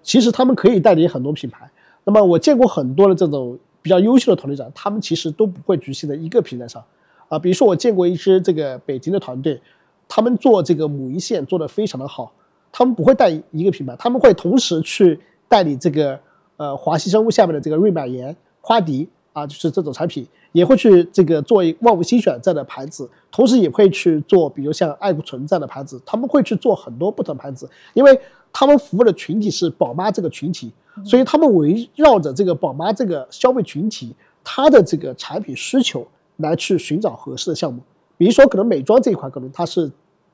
[0.02, 1.70] 其实他们可以代理很多品牌。
[2.04, 6.82] 那么我见过很多的这种比较优秀的团队长，他们其实都不会局限在一个平台上
[7.28, 7.38] 啊。
[7.38, 9.60] 比如说我见过一支这个北京的团队，
[10.08, 12.32] 他们做这个母婴线做得非常的好，
[12.72, 16.18] 他们不会带一个品牌，他们会同时去代理这个
[16.56, 28.20] 呃华西生物下面的这个瑞满盐、夸迪啊，就是这种产品，也会去这个做万物新选这样的牌子，同时也会去做比如像爱固醇这样的牌子，他们会去做很多不同牌子，因为
[28.52, 30.72] 他们服务的群体是宝妈这个群体。
[31.04, 36.06] 所以他们围绕着这个宝妈这个消费群体，他的这个产品需求
[36.38, 37.80] 来去寻找合适的项目。
[38.18, 39.90] 比如说，可能美妆这一块，可能它是，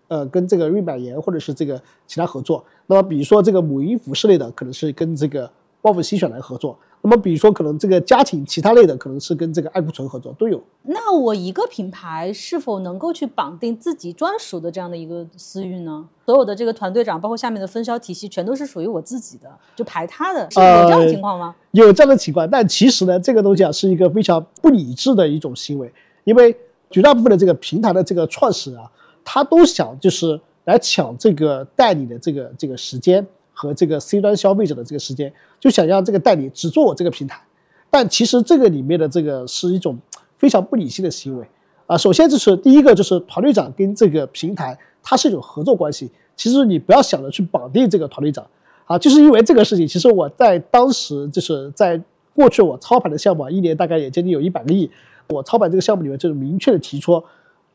[0.09, 2.65] 呃，跟这个瑞百颜或者是这个其他合作。
[2.87, 5.49] 那么，比如说这个母婴服饰类的，可能是跟这个
[5.83, 6.77] 旺富西选来合作。
[7.09, 10.61] 那么，比如说可能这个家庭其他类的，可能是跟这个爱库存合作，都有。
[10.83, 16.05] 那我一个品牌是否能够去绑定自己专属的这样的一个私域呢？
[16.25, 21.55] 所有的这个团队长，包括下面的分销体系，全都是属于我自己的，就排他的，是有这样的情况吗？
[21.71, 25.89] 有这样的情况，但其实呢，这个东西啊是一个非常不理智的一种行为，
[26.25, 26.53] 因为
[26.91, 28.91] 绝大部分的这个平台的这个创始人啊，
[29.25, 33.25] 他都想就是来抢这个代理的这个这个时间。
[33.59, 37.41] 和这个 C 端消费者的这个时间，就想让这个代理只做我这个平台，
[37.89, 39.99] 但其实这个里面的这个是一种
[40.37, 41.47] 非常不理性的行为
[41.87, 41.97] 啊。
[41.97, 48.47] 首先就是第一个就是团队长跟这个平台它是一种合作关系，其实你不要想着去绑定这个团队长
[48.85, 51.99] 啊，就是因为这个事情，其实我在当时就是在
[52.35, 54.91] 过去我操盘的项目啊，一年大概也将近有一百个亿，
[55.29, 57.25] 我操盘这个项目里面就是明确的提出，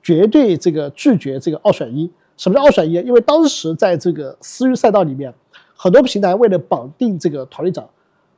[0.04, 2.08] 绝对这个拒绝这个二选一。
[2.38, 2.94] 什么叫二选一？
[2.94, 5.34] 因为当时在这个私域赛道里面。
[5.84, 7.90] 很多平台为了绑定这个团队长，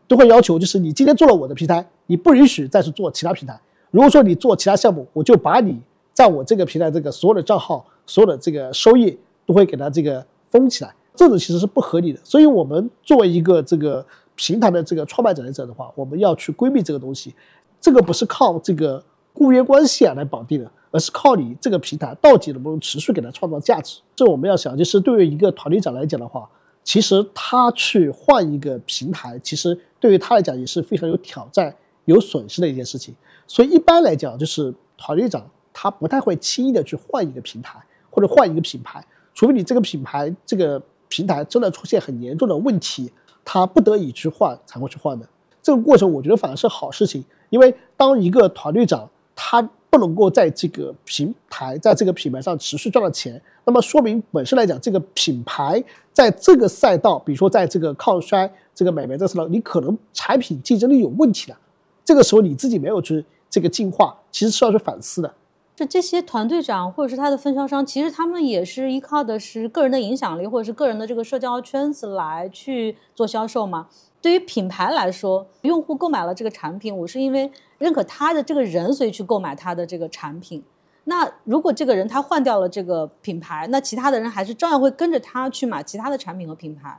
[0.08, 3.60] 都会要求，就是你今天做了我的平台，你不允许再去做其他平台。
[3.92, 5.78] 如果说你做其他项目，我就把你
[6.14, 10.96] 在我这个平台这个所有的账号、所有的这个收益都会给他这个封起来。
[11.14, 12.20] 这种其实是不合理的。
[12.24, 17.36] 所以，我们作为一个这个平台的这个创办者来讲的话，我们要去规避这个东西。
[17.82, 19.04] 这个不是靠这个
[19.34, 24.00] 雇约关系啊来绑定的，而是靠你这个平台到底能不能持续给他创造价值。
[24.16, 26.48] 这我们要想，就是对于一个团队长来讲的话。
[26.84, 33.16] 其实他去换一个平台，其实对于他来讲也是非常有挑战、有损失的一件事情。
[33.48, 43.12] 所以一般来讲，就是团队长他不太会轻易的去换一个平台或者换一个品牌，除非你这个品牌这个平台真的出现很严重的问题，
[43.46, 45.28] 他不得已去换才会去换的。
[45.62, 49.70] 这个过程我觉得反而是好事情，因为当一个团队长他。
[49.94, 61.56] 不能够在这个平台，在这个品牌上持续赚到钱，那么说明本身来讲，这个品牌在这个赛道，比如说在这个抗衰、这个美白这个赛道，你可能产品竞争力有问题的。
[62.04, 65.32] 这个时候你自己没有去这个进化，其实是要去反思的。
[65.76, 73.90] 就这些团队长或者是他的分销商，其实他们也是依靠的是个人的影响力或者是个人的这个社交圈子来去做销售嘛。
[74.24, 80.64] 对于品牌来说，用户购买了这个产品，我是因为认可他的这个人，所以去购买他的这个产品。
[81.04, 86.98] 那如果这个人他换掉了这个品牌，那其他的人还是照样会跟着他去买其他的产品和品牌。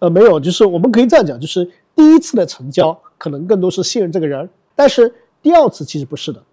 [0.00, 5.10] 呃，没有，就是我们可以这样讲，就是第一次的成交可能更多是信任这个人，但是
[5.40, 6.44] 第二次其实不是的，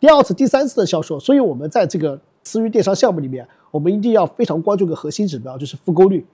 [0.00, 6.26] 第二次、第三次的销售，所以我们在这个私域电商项目里面，我们一定要非常关注个核心指标，就是复购率，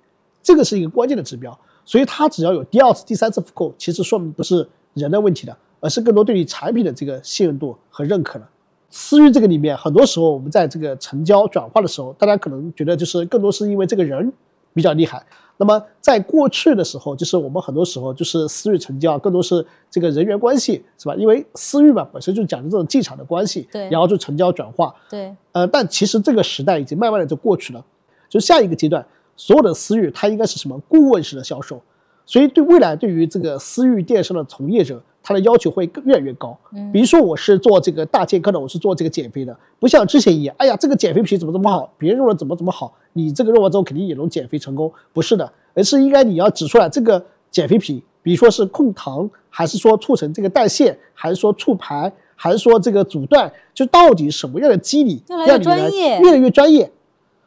[0.42, 1.58] 这个是一个关键的指标。
[1.90, 8.48] 所以它只要有第二次、第三次复购，其实说明不是人的问题的，而是更多对于产品的这个信任度和认可了。
[8.90, 14.32] 私域这个里面，很多时候我们在这个成交转化的时候，大家可能觉得就是更多是因为这个人
[14.72, 15.20] 比较厉害。
[15.56, 21.16] 那么在过去的时候，就是我们很多时候就是私域成交更多是这个人员关系，是吧？
[21.16, 25.34] 因为私域嘛本身就讲究这种技巧的关系，对，然后就成交转化，对。
[25.50, 27.84] 呃，但其实这个时代已经慢慢的就过去了，
[28.28, 29.04] 就下一个阶段。
[29.40, 30.78] 所有的私域，它应该是什么？
[30.86, 31.80] 顾问式的销售，
[32.26, 36.54] 所以对未来对于这个私域电商的从业者，他的要求会越来越高。
[36.74, 55.22] 嗯，比如说我是做这个大健康的，我是做这个减肥的，不像之前一样，哎呀，这个减肥皮怎么怎么好，别人用了怎么怎么好，你这个用完之后肯定也能减肥成功，不是的，而是应该你要指出来这个减肥皮，比如说是控糖，还是说促成这个代谢，还是说促排，还是说这个阻断，就到底什么样的机理，
[56.20, 56.92] 越来越专业。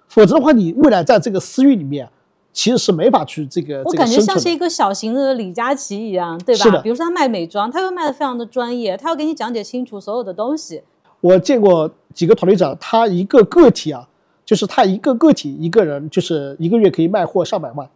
[0.07, 2.07] 否则的话，你未来在这个私域里面，
[2.51, 3.81] 其实是没法去这个。
[3.83, 6.63] 我感觉像是一个小型的李佳琦一样，对吧？
[6.63, 6.81] 是的。
[6.81, 10.83] 比如说他卖美妆，他又卖的非常的专业，他要给你讲解清楚所有的东西。
[11.19, 14.07] 我见过几个团队长，他一个个体啊，
[14.45, 17.89] 就是他一个个体一个人，就是一个月可以卖货上百万。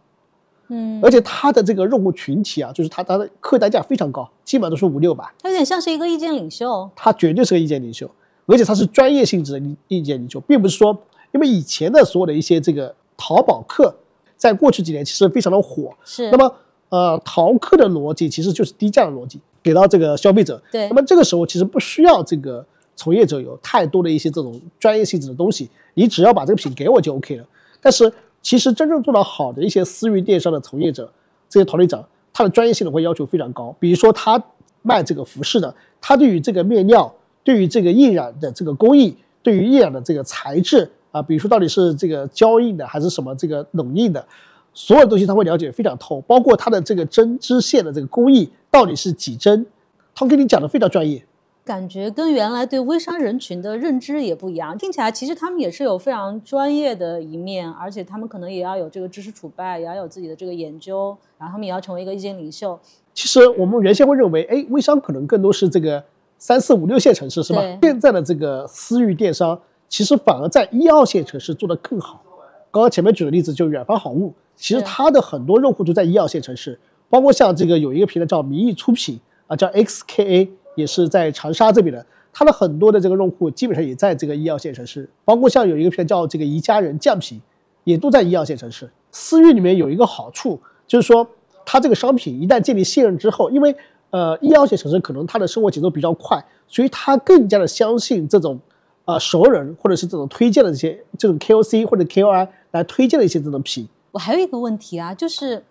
[0.68, 0.98] 嗯。
[1.00, 5.24] 而且他的这个用户群体啊，就是他他的客单价非常高，基本上都是五六百。
[5.40, 6.90] 他有点像是一个意见领袖。
[6.96, 8.10] 他绝对是个意见领袖，
[8.46, 11.04] 而且他是专业性质的意意见领袖，并不是说。
[11.32, 13.94] 因为以前的所有的一些这个淘宝客，
[14.36, 15.92] 在过去几年其实非常的火。
[16.04, 16.30] 是。
[16.30, 16.54] 那么
[16.90, 20.58] 呃，淘客的逻辑其实就是低价的逻辑，给到这个消费者。
[20.72, 22.64] 对那么这个时候其实不需要这个
[22.96, 27.44] 从业者有太多的一些这种专业性质的东西，你只要把这个品给我就 OK 了。
[27.80, 28.10] 但是
[28.40, 31.12] 其实真正做到好的一些私域电商的从业者，
[31.48, 33.76] 这些团队长，他的专业性的会要求非常高。
[33.78, 34.42] 比如说他
[34.80, 37.14] 卖这个服饰的，他对于这个面料，
[37.44, 44.24] 对于这个印染的这个工艺，对于印染的这个材质啊，比如说到底是这个胶印的还是什么这个冷印的，
[44.72, 49.66] 所有东西他会了解非常透，包括它的这个针织线的这个工艺到底是几针，
[50.14, 51.24] 他会跟你讲的非常专业。
[51.64, 62.80] 感觉跟原来对微商人群的认知也不一样，听起来其实他们也是有非常专业的一面，而且他们可能也要有这个知识储备，也要有自己的这个研究，然后他们也要成为一个意见领袖。
[63.12, 66.02] 其实我们原先会认为，哎，微商可能更多是这个
[66.38, 67.60] 三四五六线城市，是吧？
[67.82, 72.22] 现在的这个私域电商，其实反而在一二线城市做得更好。
[72.70, 87.40] 刚刚前面举的例子就是远方好物，其实它的很多用户都在一二线城市，包括像这个有一个平台叫民意出品啊，叫 XKA，也是在长沙这边的，它的很多的这个用户基本上也在这个一二线城市，包括像有一个平台叫这个宜家人酱品，
[87.84, 88.88] 也都在一二线城市。
[89.10, 91.26] 私域里面有一个好处，就是说
[91.64, 93.74] 它这个商品一旦建立信任之后，因为
[94.10, 98.60] 呃一二线城市可能它的生活节奏比较快，所以它更加的相信这种
[99.08, 103.88] 呃熟人或者是这种推荐的这些这种 KOC 或者 KOI 来推荐的一些这种品。
[104.10, 105.64] 我还有一个问题啊，就是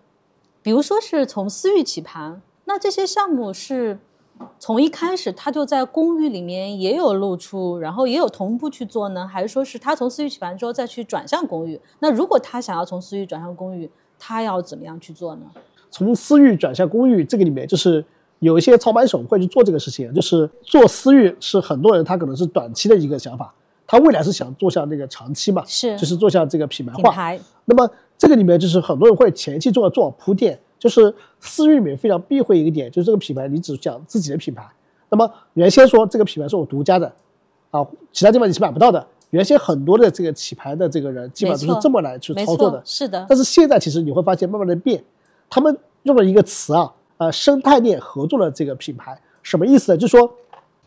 [0.60, 3.96] 比如说是从私域起盘，那这些项目是
[4.58, 11.80] 从一开始他就在公寓里面也有露出，然后也有同步去做呢，还是说是他从私域起盘之后再去转向公寓？
[12.00, 15.42] 那如果他想要从私域转向公寓，他要怎么样去做呢？
[15.92, 18.04] 从私域转向公域，这个里面就是
[18.40, 23.52] 有一些操盘手会去做这个事情，就是做私域是很多人他可能是短期的一个想法，
[23.86, 27.02] 他未来是想做向那个长期嘛，是就是做向这个品牌化。
[27.02, 34.64] 品牌那么这个里面就是很多人会前期做做好铺垫，就是私域里面非常避讳一个点，就是这个品牌你只讲自己的品牌。
[35.10, 37.12] 那么原先说这个品牌是我独家的，
[37.70, 39.04] 啊，其他地方你是买不到的。
[39.30, 45.04] 原先很多的这个起牌的这个人基本上都是这么来去操作的，，是的，但是现在其实你会发现慢慢的变，
[45.50, 49.98] 他们用了一个词啊，呃，生态链合作的这个品牌，什么意思呢？
[49.98, 50.32] 就是说，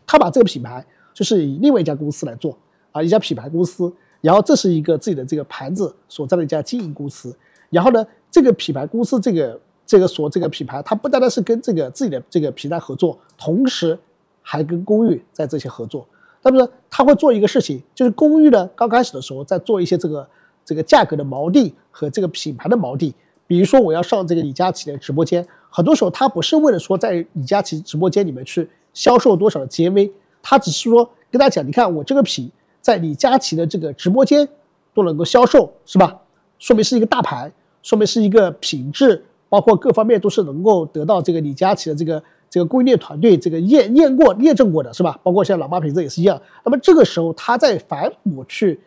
[0.06, 2.56] 他把这个品牌就是以另外一家公司来做
[2.90, 3.92] 啊，一家品牌公司，
[4.22, 7.36] 然后这是一个自己的这个盘子所在的一家经营公司，
[7.68, 13.98] 然后呢，这个品牌公司这个这个所这个品牌，它不单单是跟这个自己的这个平台合作，同时
[14.40, 16.08] 还跟公寓在这些合作。
[16.42, 20.26] 那么呢，他会做一个事情，就是公寓呢刚开始的时候在做一些这个
[20.64, 23.12] 这个价格的锚定和这个品牌的锚定。
[23.46, 32.50] 比如说我要上这个李佳琦的直播间，很多时候他不是为了说在李佳琦直播间里面去销售多少的 GMV，他只是说跟大家讲，你看我这个品
[32.82, 34.46] 在李佳琦的这个直播间
[34.92, 36.14] 都能够销售，是吧？
[36.58, 37.50] 说明是一个大牌，
[37.82, 45.18] 说明是一个品质，包括各方面都是能够得到这个李佳琦的这个这个供应链团队这个验验过、验证过的，是吧？
[45.22, 46.38] 包括像老妈瓶子也是一样。
[46.64, 48.78] 那么这个时候他在反哺去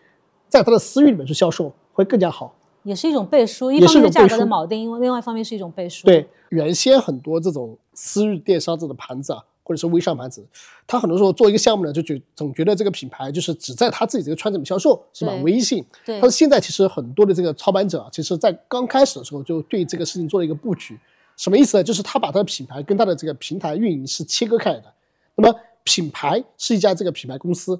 [0.47, 2.53] 在他的私域里面去销售会更加好。
[2.85, 6.05] 也是一种背书，一方面是价格的锚定，因为另外一方面是一种背书。
[6.05, 10.45] 对，原先很多这种私域电商这种盘子啊，或者是微商盘子，
[10.85, 15.41] 他很多时候做一个项目呢，就觉总觉得这个品牌就是只在他自己这个圈子里面销售，是吧对？
[15.41, 15.83] 微信。
[16.05, 20.95] 对但是现在其实很多的这个操盘者啊，其实在刚开始的时候就对这个事情做了一个布局，
[21.35, 21.83] 什么意思呢？
[21.83, 24.93] 就是他把他的品牌跟他的这个平台运营是切割开来的。
[25.33, 27.79] 那么品牌是一家这个品牌公司，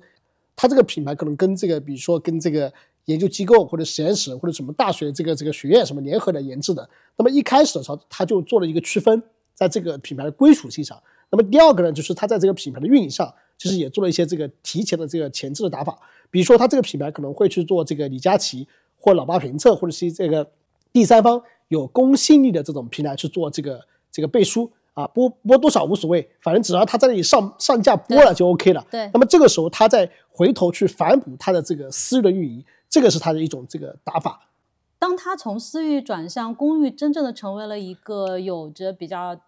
[0.56, 2.72] 它这个品牌可能跟这个，比如说跟这个
[3.06, 6.88] 研究机构或者实验室或者什么大学这个这个学院什么联合的研制的。
[7.16, 9.22] 那么一开始的时候，他就做了一个区分，
[9.54, 11.02] 在这个品牌的归属性上。
[11.30, 15.98] 那么第二个呢，就是他在这个品牌的运营上，其实也做了一些这个提前的这个前置的打法。
[16.30, 20.48] 比如说，他这个品牌可能会去做这个李佳琦或老爸评测，或者是这个
[20.92, 28.86] 第三方有公信力的这种平台去做这个这个背书啊，播播多少无所谓，反正只要他在那里上上架播了就 OK 了。
[28.92, 34.50] 对那么这个时候他再回头去反哺他的这个私域的运营，这个是他的一种这个打法。
[34.98, 39.40] 当他从私域转向公域，真正的成为了一个有着比较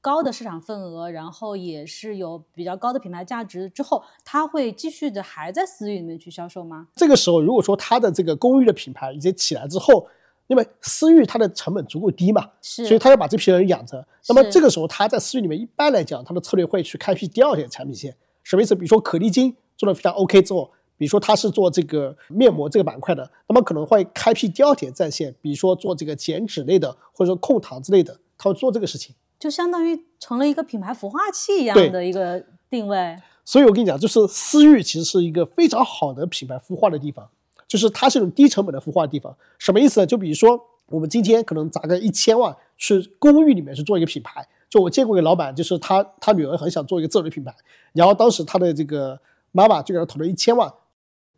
[0.00, 6.88] 高的市场份额，然后也是有比较高的品牌价值之后，他会继续的还在私域里面去销售吗？
[6.94, 10.08] 这个时候，如果说他的这个公寓的品牌已经起来之后，
[10.48, 14.06] 因为私域它的成本足够低嘛，是，所以他要把这批人养着。
[14.28, 18.14] 那么这个时候，他在私域里面一般来讲，他的策略会去开辟第二线产品线。
[18.42, 18.74] 什么意思？
[18.74, 29.14] 比如说可丽金做的非常 OK 之后，比如说他是做这个面膜这个板块的，那么可能会开辟第二条战线，比如说做这个减脂类的，或者说控糖之类的，他会做这个事情。
[29.38, 33.16] 就相当于成了一个品牌孵化器一样的一个定位。
[33.44, 37.28] 所以我跟你讲，就是私域其实是一个非常好的品牌孵化的地方，
[37.66, 39.36] 就是它是一种低成本的孵化的地方。
[39.58, 40.06] 什么意思呢？
[40.06, 44.46] 就比如说我们今天可能砸个一千万去公寓里面去做一个品牌。
[44.70, 47.52] 就我见过一个老板，就是他他女儿很想做一个自己的品牌，
[47.92, 49.20] 然后当时他的这个
[49.50, 50.72] 妈妈就给他投了一千万，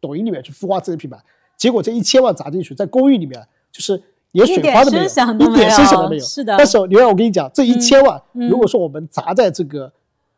[0.05, 1.19] 抖音里面去孵化自己的品牌，
[1.57, 3.43] 结果这一千万砸进去，在公寓里面
[3.73, 4.03] 就是
[4.33, 6.23] 连水花都没有，一点声响都没有。
[6.23, 6.55] 是的。
[6.59, 9.91] 但是刘洋，我跟你讲，这一千万，如果说我们砸在这个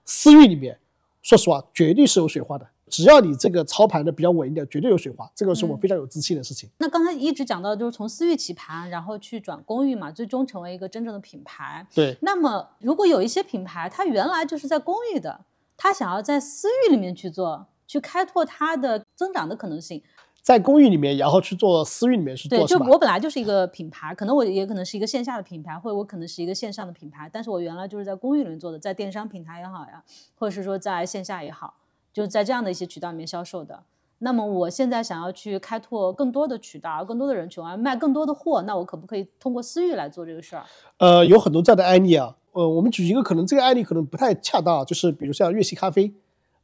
[0.04, 0.78] 私域里面，
[1.22, 2.64] 说实话，绝对是有水花的。
[2.88, 6.70] 只要你这个操盘的比较稳一点，绝对有水花，这个是我非常有自信的事情。
[6.78, 11.84] 那刚才一直讲到就是从私域起盘，然后去转公寓嘛，最终成为一个真正的品牌。
[11.92, 12.16] 对。
[12.22, 15.40] 那么如果有一些品牌，它原来就是在公寓的，
[15.76, 20.00] 它想要在私域里面去做，去开拓它的增长的可能性，
[20.40, 22.58] 在公寓里面，然后去做私域里面去做。
[22.58, 30.04] 对，就我本来就是一个品牌，可能我也可能是一个线下的品牌，或者我可能是一个线上的品牌，但是我原来就是在公寓里面做的，在电商平台也好呀，
[30.38, 31.74] 或者是说在线下也好。
[32.12, 33.82] 就是在这样的一些渠道里面销售的。
[34.20, 40.64] 那么我现在想要去开拓更多的渠道，更多的人群啊，卖更多的货，那我可不可以通过私域来做这个事儿？
[40.96, 42.34] 呃，有很多这样的案例啊。
[42.52, 46.10] 呃，我们举一个可能这个案例可能不太恰当，就是比如像悦西咖啡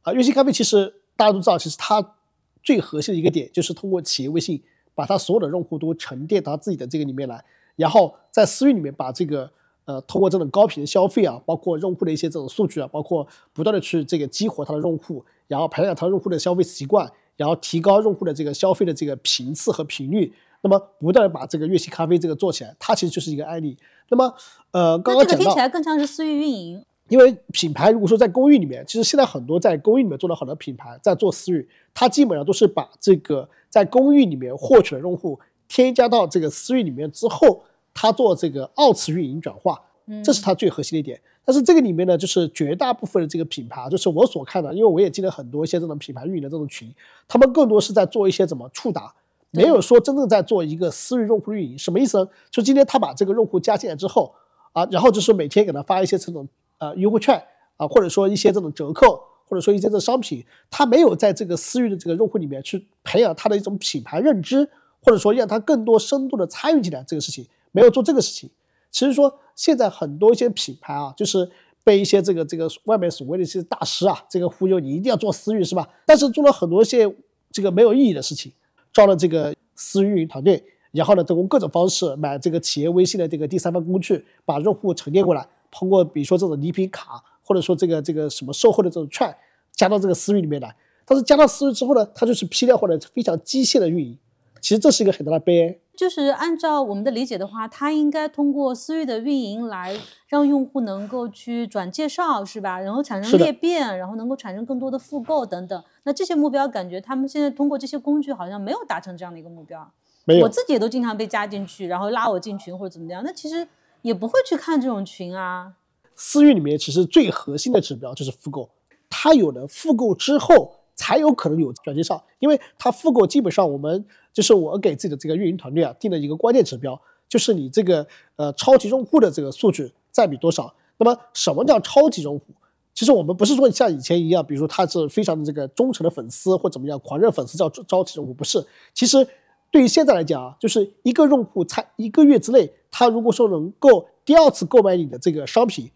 [0.01, 2.15] 啊，悦西咖啡其实大家都知道，其实它
[2.63, 4.61] 最核心的一个点就是通过企业微信
[4.95, 7.43] 把它所有的用户都沉淀到自己的这个里面来，
[7.75, 9.51] 然后在私域里面把这个。
[9.85, 23.77] 呃，通过这种高频的消费啊，包括用户的一些这种数据啊，包括不断的去这个激活它的用户，然后培养他用户的消费习惯，然后提高用户的这个消费的这个频次和频率，那么不断的把这个悦西咖啡这个做起来，它其实就是一个案例。
[24.07, 24.33] 那么，
[24.71, 37.63] 呃，刚刚讲到，听起来更像是私域运营，因为品牌如果说在公寓里面，其实现在很多在公寓里面做的好的品牌在做私域，它基本上都是把这个在公寓里面获取的用户添加到这个私域里面之后。
[37.95, 39.79] 它做这个二次运营转化，
[40.23, 41.21] 这是它最核心的一点。
[41.45, 46.91] 但是这个里面呢，就是绝大部分的这个品牌，就是我所看的，因为我也进了很多一些这种品牌运营的这种群，
[47.27, 49.13] 他们更多是在做一些怎么触达，
[49.51, 51.77] 没有说真正在做一个私域用户运营。
[51.77, 52.27] 什么意思呢？
[52.49, 54.33] 就今天他把这个用户加进来之后
[54.71, 56.47] 啊，然后就是每天给他发一些这种
[56.83, 57.41] 呃优惠券
[57.77, 64.69] 啊，或者说一些这种折扣，或者说一些这商品，他没有在这个私域的这个用户里面去培养他的一种品牌认知，
[65.01, 67.45] 或者说让他更多深度的参与进来这个事情。
[67.71, 68.49] 没有做这个事情，
[68.91, 71.49] 其实说现在很多一些品牌啊，就是
[71.83, 75.89] 被一些这个这个外面所谓的一些大师啊，这个忽悠你一定要做私域是吧？
[76.05, 77.11] 但是做了很多一些
[77.51, 78.51] 这个没有意义的事情，
[78.91, 89.35] 招了这个私域运营团队，然后呢，通过各种方式买这个企业微信的这个第三方工具，把用户沉淀过来，通过比如说这种礼品卡，或者说这个这个什么售后的这种券，
[89.71, 90.75] 加到这个私域里面来。
[91.03, 94.17] 但是加到私域之后呢，它就是批量化的非常机械的运营。
[94.61, 95.77] 其实这是一个很大的悲哀。
[95.95, 99.95] 就是按照我们的理解的话，它应该通过私域的运营来
[100.27, 102.79] 让用户能够去转介绍，是吧？
[102.79, 105.83] 然后产生裂变，然后能够产生更多的复购等等。
[106.03, 109.91] 那这些目标，感觉他们现在通过这些工具好像没有达成这样的一个目标。
[110.25, 113.21] 没有，我自己也都经常被加进去，然后拉我进群或者怎么样。
[113.25, 113.67] 那其实
[114.03, 115.73] 也不会去看这种群啊。
[116.13, 118.69] 私域里面其实最核心的指标就是复购，
[119.09, 120.75] 它有了复购之后。
[120.95, 130.71] 才有可能有转介绍，因为它复购基本上我们就是我给自己的这个运营团队啊定了一个关键指标，就是你这个呃超级用户的这个数据占比多少。
[130.97, 132.45] 那么什么叫超级用户？
[132.93, 138.63] 其实我们不是说像以前一样，比如说他是非常的这个忠诚的粉丝或怎么样狂热粉丝叫超级用户，不是。
[138.93, 139.27] 其实
[139.71, 145.91] 对于现在来讲啊，就是一个用户才一个月之内，他如果说能够第二次购买你的这个商品。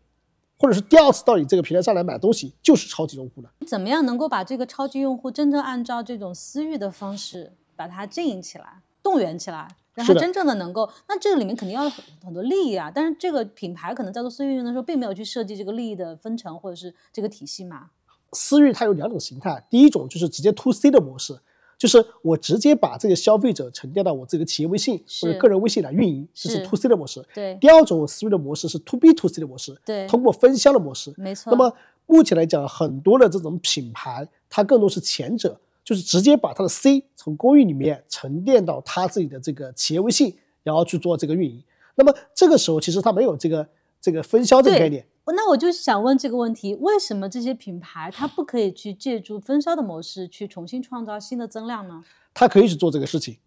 [0.59, 3.51] 或者是第二次到你这个平台上来买东西，就是超级用户了。
[3.67, 10.89] 怎么样能够把这个超级用户真正按照这种私域的方式把它经营起来、动员起来，让它真正的能够？
[11.07, 12.91] 那这个里面肯定要很很多利益啊。
[12.91, 17.91] 但是这个品牌可能在做私域运营的时候，并没有去设计这个利益的分成或者是这个体系嘛。
[18.33, 21.37] 私域它有两种形态，第一种就是直接 to C 的模式。
[21.77, 27.23] 就是我直接把这个消费者沉淀到我自己的企业微信或者个人微信来运营，这是 to C 的模式。
[27.33, 27.55] 对。
[27.61, 29.77] 第二种思维的模式是 to B to C 的模式。
[29.85, 30.07] 对。
[30.07, 31.13] 通过分销的模式。
[31.17, 31.51] 没错。
[31.51, 31.71] 那么
[32.07, 41.61] 目前来讲，很多的这种品牌，它更多是前者，就是直接把它的 C 从公寓里面沉淀到他自己的这个企业微信，然后去做这个运营。
[41.95, 43.67] 那么这个时候，其实它没有这个
[44.01, 45.05] 这个分销这个概念。
[45.33, 52.03] 那我就想问这个问题：为什么这些品牌它不可以去借助分销的模式去重新创造新的增量呢？
[52.33, 53.37] 它可以去做这个事情，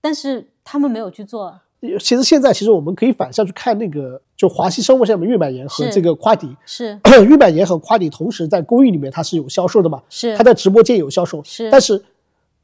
[0.00, 1.60] 但是他们没有去做。
[1.98, 10.02] 其实现在，其实我们可以反向去看那个，就华西生物下面玉满盐和这个夸迪，是玉满盐和夸迪同时在公寓里面它是有销售的嘛？
[10.10, 11.70] 是它在直播间有销售，是。
[11.70, 12.04] 但是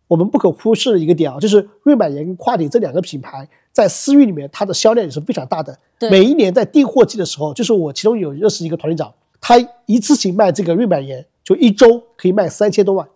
[0.08, 5.78] 我们不可忽视的一个点啊，就是玉满盐跟夸迪这两个品牌在私域里面它的销量也是非常大的。
[6.10, 13.08] 每一年在订货季的时候，就是我其中有认识一个团队长，他一次性卖这个瑞满盐，就一周可以卖三千多万。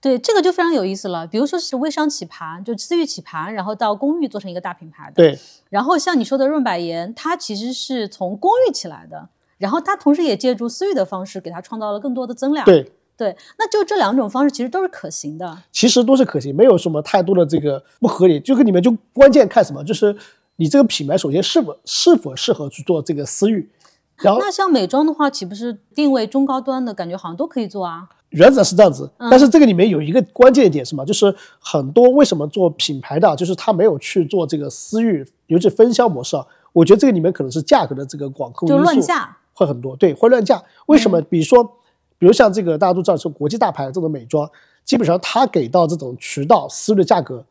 [0.00, 1.26] 对，这个就非常有意思了。
[1.26, 5.14] 比如说是微商起盘，就私域起盘，然后到公寓做成一个大品牌的。
[5.14, 9.28] 对，然后像你说的润百颜，它其实是从公寓起来的，
[9.58, 12.64] 然后它同时也借助私域的方式，给它创造了更多的增量。
[12.64, 12.90] 对，
[13.20, 15.58] 对，那就这两种方式其实都是可行的。
[15.70, 18.40] 其实都是可行，没有什么太多的这个不合理。
[18.40, 20.16] 就跟你们就关键看什么，就是
[20.56, 23.68] 你这个品牌首先是否是否适合去做这个私域，
[24.16, 28.08] 然后那像美妆的话，岂不是定位中高端的感觉好像都可以做啊？
[28.30, 31.04] 原则是这样子，嗯但是这个里面有一个关键点是什么？
[31.04, 36.46] 就是很多为什么做品牌的，就是他没有去做这个私域，尤其分销模式啊。
[36.72, 39.36] 我觉得这个里面可能是价格的这个管控就因素乱价。
[39.52, 40.62] 会很多，对，会乱价。
[40.86, 41.20] 为什嗯么？
[41.20, 41.78] 比如说，
[42.20, 44.48] 比如像这个大家都知道是国际大牌这种美妆，
[44.84, 47.42] 基本上它给到这种渠道私域的价格，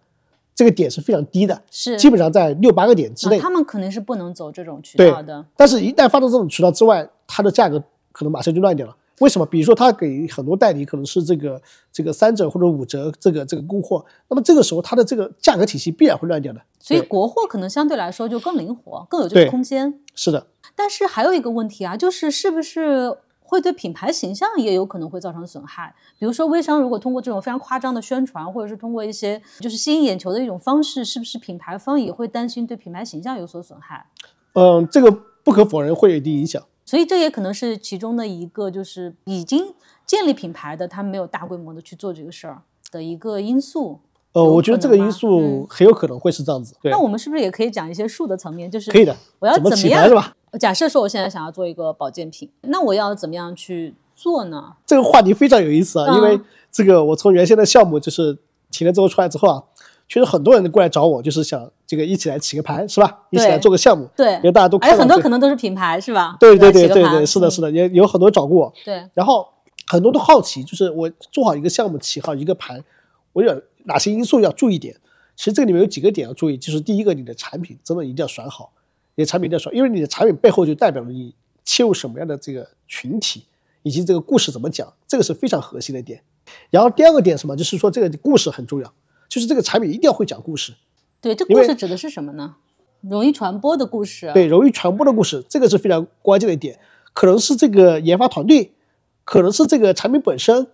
[0.54, 3.40] 这个点是非常低的，是基本上在六八个点之内。
[3.40, 5.44] 啊他们肯定是不能走这种渠道的。
[5.58, 8.96] 但是，一旦发到这种渠道之外，它的价格可能马上就乱掉了。
[9.22, 9.46] 为什么？
[9.46, 11.62] 比如说，他给很多代理可能是这个
[11.92, 16.62] 这个三折或者五折这个这个供货，那么这个时候它的这个价格体系必然会乱掉的。
[16.80, 20.00] 所以国货可能相对来说就更灵活，更有这个空间。
[20.16, 23.14] 是的，但是还有一个问题啊，就是是不是
[23.50, 25.92] 会对品牌形象也有可能会造成损害？
[26.20, 34.06] 比如说微商如果通过这种非常夸张的宣传，或者是通过一些就是吸引眼球的一种方式，是不是品牌方也会担心对品牌形象有所损害？
[34.54, 35.12] 嗯，这个
[35.44, 36.64] 不可否认会有一定影响。
[36.86, 39.74] 所以这也可能是其中的一个，就是已经
[40.06, 44.00] 建立品牌的，他没有大规模的去做这个事儿的一个因素。
[44.34, 46.76] 呃，我觉得这个因素嗯很有可能会是这样子。
[46.84, 48.70] 对那，我们是不是也可以讲一些术的层面？
[48.70, 49.16] 就是可以的。
[49.40, 50.36] 我要怎么样起来是吧？
[50.58, 54.74] 假设说我现在想要做一个保健品，那我要怎么样去做呢？
[54.86, 56.40] 这个话题非常有意思啊，嗯因为
[56.72, 58.38] 这个我从原先的项目就是
[58.72, 59.64] 提了之后出来之后啊，
[60.08, 63.20] 确实很多人过来找我，就是想这个一起来起个盘是吧？
[63.30, 66.38] 一起来做个项目，对因为大家都而且很多可能都是品牌是吧？
[66.40, 69.48] 对对对对对，是的，嗯是的，也有很多人找过我，对，然后
[69.88, 72.84] 很多都好奇，就是我做好一个项目，起好一个盘，
[73.34, 74.96] 我有哪些因素要注意点？
[75.36, 78.72] 其实这个里面有几个点要注意，就是第一个，你的产品真的一定要选好，
[79.20, 83.44] 你的产品要选，因为你的产品背后就代表了你切入什么样的这个群体，
[83.84, 86.24] 以及这个故事怎么讲，这个是非常核心的点。
[86.70, 87.58] 然后第二个点什么？
[87.58, 88.94] 就是说这个故事很重要，
[89.28, 90.74] 就是这个产品一定要会讲故事，
[91.20, 92.56] 对，这故事指的是什么呢？
[93.02, 94.32] 容易传播的故事。
[94.34, 96.80] 对，容易传播的故事，这个是非常关键的一点。
[97.12, 98.72] 可能是这个研发团队，
[99.26, 100.68] 可能是这个产品本身，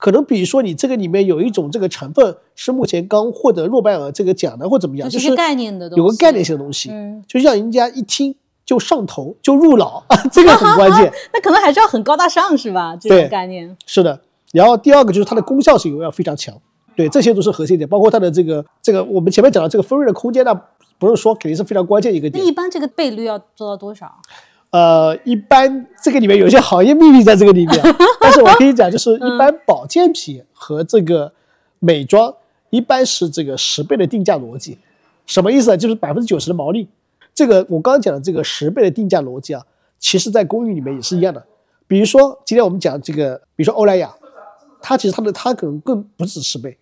[0.00, 8.34] 可能比如说你这个里面有一种这个成分是目前刚获得诺贝尔这个奖的，或怎么样，就是就是一个概念的东西有个概念性的东西，嗯，就让人家一听
[8.64, 11.12] 就上头，就入脑， 这个很关键。
[11.34, 12.96] 那可能还是要很高大上是吧？
[12.96, 13.76] 这对种概念。
[13.86, 14.18] 是的，
[14.52, 16.54] 然后第二个就是它的功效性要非常强，
[16.96, 20.58] 对，这些都是核心点，包括它的这个这个我们前面讲的这个分润的空间呢，
[20.98, 22.42] 不是说肯定是非常关键一个点。
[22.42, 24.10] 那一般这个倍率要做到多少？
[24.70, 27.80] 呃，一般这个里面有一些行业秘密在这个里面，
[28.20, 31.32] 但是我跟你讲，就是一般保健品和这个
[31.80, 32.32] 美妆
[32.70, 34.78] 一般是这个十倍的定价逻辑，
[35.26, 35.76] 什么意思呢？
[35.76, 36.88] 就是百分之九十的毛利。
[37.34, 39.62] 这个我刚刚讲的这个十倍的定价逻辑啊，
[39.98, 41.44] 其实在公寓里面也是一样的。
[41.88, 44.14] 比如说今天我们讲这个，比如说欧莱雅，
[44.80, 46.78] 它其实它的它可能更不止十倍，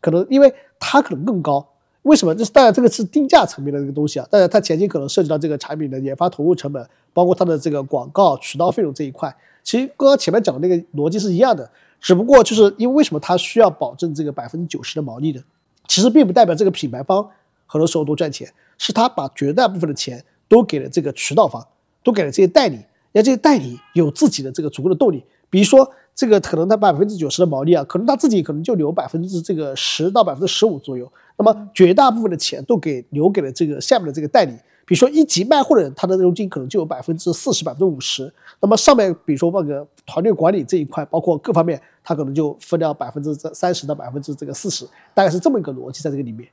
[0.00, 1.66] 可能因为它可能更高。
[2.04, 2.34] 为什么？
[2.34, 4.28] 这是当然，这个是定价层面的这个东西啊。
[4.30, 9.34] 当然，它前期可能涉及到这个产品的研发投入成本，包括它的这个广告渠道费用这一块。
[9.62, 15.42] 其实刚刚前面讲的那个逻辑是一样的，只不过就是因为为什么它需要保证这个百分之九十的毛利的，
[15.88, 17.26] 其实并不代表这个品牌方
[17.64, 21.66] 很多时候都赚钱，是他把绝大部分的钱都给了这个渠道方，
[22.02, 22.78] 都给了这些代理，
[23.12, 25.24] 让这些代理有自己的这个足够的动力。
[25.48, 34.52] 比如说，这个可能他百分之九十的毛利啊，可能他自己可能就留百分之这个十到百分之十五左右，那么绝大部分的钱都给留给了这个下面的这个代理。
[34.86, 38.30] 比如说一级卖货的人，他的佣金可能就有百分之四十、百分之五十。
[38.60, 46.48] 那么上面比如说那个团队管理这一块，包括各方面，他可能就分掉百分之三十到百分之这个四十，大概是这么一个逻辑在这个里面。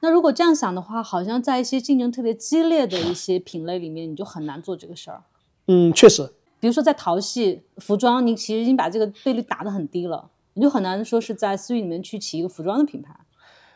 [0.00, 5.22] 那如果这样想的话，好像在一些竞争特别激烈的一些品类里面，你就很难做这个事儿。
[5.66, 6.30] 嗯，确实，
[6.62, 13.12] 比如说在淘系、服装，你其实已经把这个倍率打得很低了，你就很难说是在私域里面去起一个服装的品牌。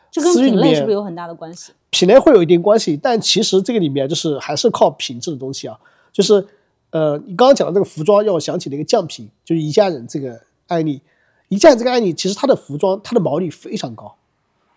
[0.09, 1.73] 这跟品类是不是有很大的关系？
[1.89, 5.77] 品类会有一定关系，但其实这个里面就是还是靠品质的东西啊。
[6.13, 6.47] 就是
[6.91, 11.01] 呃，你刚刚讲的这个服装，让我想起了一个酱品，就是宜家人这个案例。
[11.49, 14.15] 宜家人这个案例，其实它的服装它的毛利非常高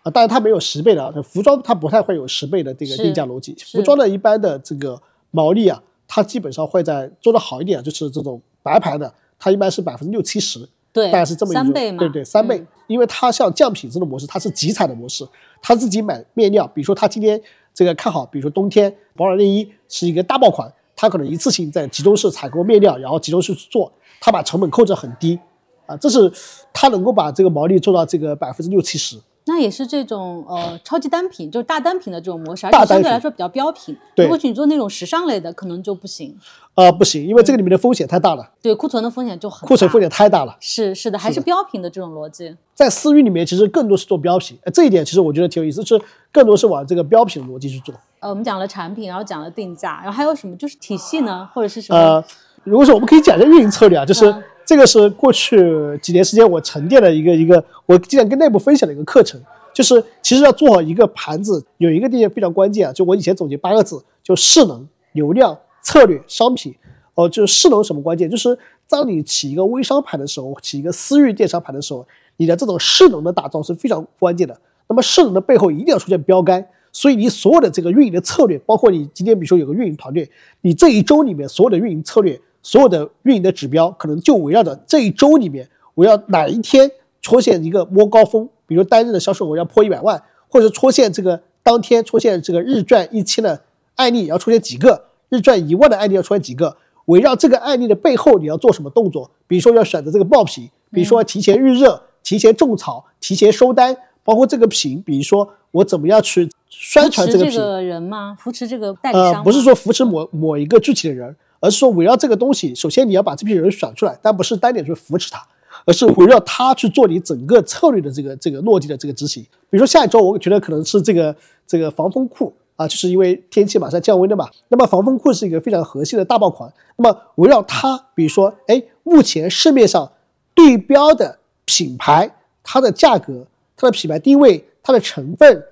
[0.03, 3.55] 啊，当然它没有十倍的啊，服装它不太会有十倍的这个定价逻辑。
[3.71, 5.01] 服装的一般的这个
[5.31, 5.81] 毛利啊，
[6.13, 10.67] 它基本上会在做的好一点，就是这种白牌的，它一般是百分之六七十。
[10.91, 12.59] 对，大概是这么一种三倍嘛，对对，三倍。
[12.59, 15.25] 嗯因为它像酱品质的模式，它是集采的模式，
[15.61, 17.41] 他自己买面料，比如说他今天
[17.73, 23.89] 这个看好，比如说冬天保暖内衣是一个大爆款，他可能一次性在集中式采购面料，然后集中式去做，
[24.19, 25.39] 他把成本控制很低，
[25.85, 26.29] 啊，这是
[26.73, 29.17] 它能够把这个毛利做到这个百分之六七十。
[29.45, 33.97] 那也是这种呃超级单品，就是大单品的这种模式，而且相对来说比较标品。
[34.15, 36.37] 对如果你做那种时尚类的，可能就不行。
[36.75, 39.67] 呃、不行，因为这个里面的风险太大了，对库存的风险就很大。
[39.67, 40.55] 库存风险太大了。
[40.59, 42.55] 是是的，还是标品的这种逻辑。
[42.73, 45.99] 在私域里面，其实更多是做标品，呃这一点其实我觉得挺有意思，是
[46.31, 47.93] 更多是往这个标品的逻辑去做。
[48.19, 50.55] 呃，我们讲了产品，然后讲了定价，然后还有什么？
[50.55, 51.99] 就是体系呢，或者是什么？
[51.99, 52.23] 呃，
[52.63, 55.57] 如果说我们可以讲一下运营策略啊，就是嗯这个是过去
[56.01, 59.41] 几年时间我沉淀的一个一个，我经常跟内部分享的一个课程，
[59.73, 66.75] 就是其实要做好一个盘子，有一个点非常关键啊，就我以前总结八个字，就势能、流量、策略、商品。
[67.13, 68.29] 哦，就是势能什么关键？
[68.29, 68.57] 就是
[68.87, 72.07] 当你起一个微商盘的时候，起一个私域电商盘的时候，
[72.37, 74.57] 你的这种势能的打造是非常关键的。
[74.87, 80.29] 那么势能的背后一定要出现标杆，所以你所有的这个运营的策略，包括你今天比如说有个运营团队，
[80.61, 86.89] 你这一周里面所有的运营策略、所有的运营的指标，可能就围绕着这一周里面我要哪一天
[87.21, 93.61] 出现一个摸高峰，比如单日的销售额要破一百万，或者出现这个当天出现这个日赚一千的
[93.95, 96.77] 案例要出现几个，日赚一万的案例要出现几个。
[97.05, 99.29] 围绕这个案例的背后，你要做什么动作？
[99.47, 107.51] 比如说要选择这个爆品，比如说提前预热、提前种草、提前收单，包括这个品，比如说我怎么样去宣传这个品。
[107.51, 108.37] 持这个人吗？
[108.39, 115.41] 扶持这个代理商不是说扶持某某一个具体的人，而是说围绕这个东西，首先你要把这批人选出来，但不是单点去扶持他，
[115.85, 119.41] 而是围绕他去做你整个策略的这个这个落地的这个执行。
[119.69, 121.33] 比如说下一周，我觉得可能是这个
[121.65, 126.69] 这个防风裤啊，就是因为天气马上降温了嘛，那么防风裤是一个非常核心的大爆款。
[126.97, 130.11] 那么围绕它，比如说，哎，目前市面上
[130.55, 132.29] 对标的品牌，
[132.63, 133.45] 它的价格、
[133.77, 135.63] 它的品牌定位、它的成分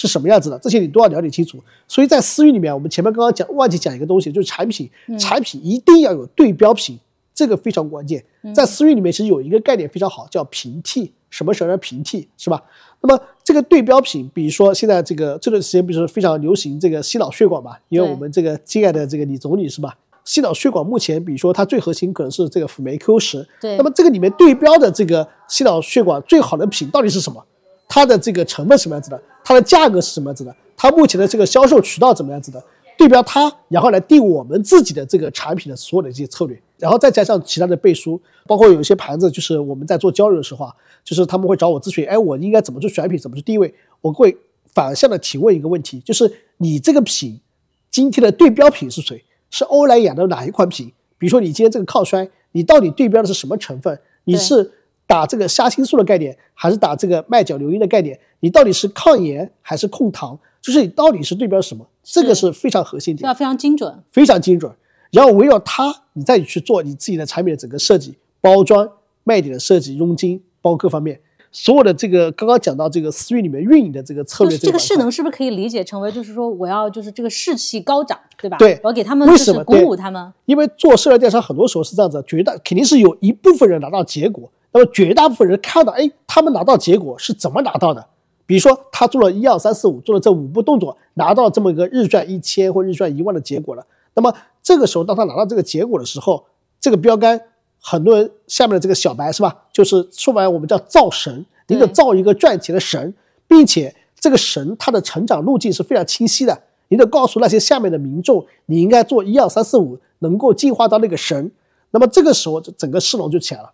[0.00, 1.58] 是什么样子的，这些你都要了解清楚。
[1.88, 4.88] 所以在私域里面，我们前面刚刚讲忘记讲一个东西，就是产品，
[5.18, 6.96] 产品一定要有对标品，
[7.34, 8.24] 这个非常关键。
[8.54, 11.12] 在私域里面，其实有一个概念非常好，叫平替。
[11.30, 12.62] 什么时候叫平替，是吧？
[13.02, 17.72] 那么这个对标品，比如说现在这个这段时间不是非常流行这个心脑血管嘛？
[17.88, 19.94] 因为我们这个敬爱的这个李总理是吧？
[20.24, 27.44] 心脑血管目前，比如说它最核心可能是这个辅酶 Q 十，对那么这个里面对标的这个心脑血管最好的品到底是什么？
[27.88, 29.20] 它的这个成分什么样子的？
[29.42, 30.54] 它的价格是什么样子的？
[30.76, 32.62] 它目前的这个销售渠道怎么样子的？
[32.98, 40.74] 对标它，然后来定我们自己的这个产品的所有的这些策略，然后再加上其他的背书，包括有一些盘子，就是我们在做交流的时候啊，
[41.04, 43.72] 就是他们会找我咨询，哎，我应该怎么去选品，怎么去定位？
[44.00, 44.36] 我会
[44.74, 47.40] 反向的提问一个问题，就是你这个品
[47.88, 49.24] 今天的对标品是谁？
[49.50, 50.92] 是欧莱雅的哪一款品？
[51.18, 53.98] 比如说你今天这个抗衰，你到底对标的是什么成分？
[54.24, 54.72] 你是
[55.08, 58.16] 打这个虾青素的概念，还是打这个麦角硫因的概念？
[58.40, 60.38] 你到底是抗炎还是控糖？
[60.60, 61.84] 就是你到底是对标什么？
[62.02, 63.26] 这个是非常核心点。
[63.26, 64.02] 要非常精准。
[64.12, 64.70] 非常精准。
[65.10, 68.86] 然后围绕它，你再去做你自己的产品的整个设计、包装、
[69.24, 71.18] 卖点的设计、佣金，包括各方面，
[71.50, 78.58] 所有的这个刚刚讲到这个私域里面运营的这个策就是这个势能是不是可以理解成为，就是说我要就是这个士气高涨，对吧？
[78.58, 80.30] 对我要给他们为什么鼓舞他们。
[80.44, 88.06] 因为做社交电商很多时候是这样子，绝大肯定是有一部分人拿到结果，那么绝大部分人看到，哎，他们拿到结果是怎么拿到的？
[88.46, 93.84] 比如说他做了一二三四五，做了这五步动作，拿到这么一个日赚一千或日赚一万的结果了。
[94.14, 96.44] 那么这个时候，当他拿到这个结果的时候，
[96.78, 97.40] 这个标杆，
[97.80, 99.64] 很多人下面的这个小白是吧？
[99.72, 103.12] 就是说白了，我们叫造神，你得造一个赚钱的神，
[103.48, 106.56] 并且这个神他的成长路径是非常清晰的。
[106.86, 111.50] 你得告诉那些下面的民众，你应该做一二三四五，能够进化到那个神。
[111.90, 113.72] 那么这个时候，整个市容就起来了。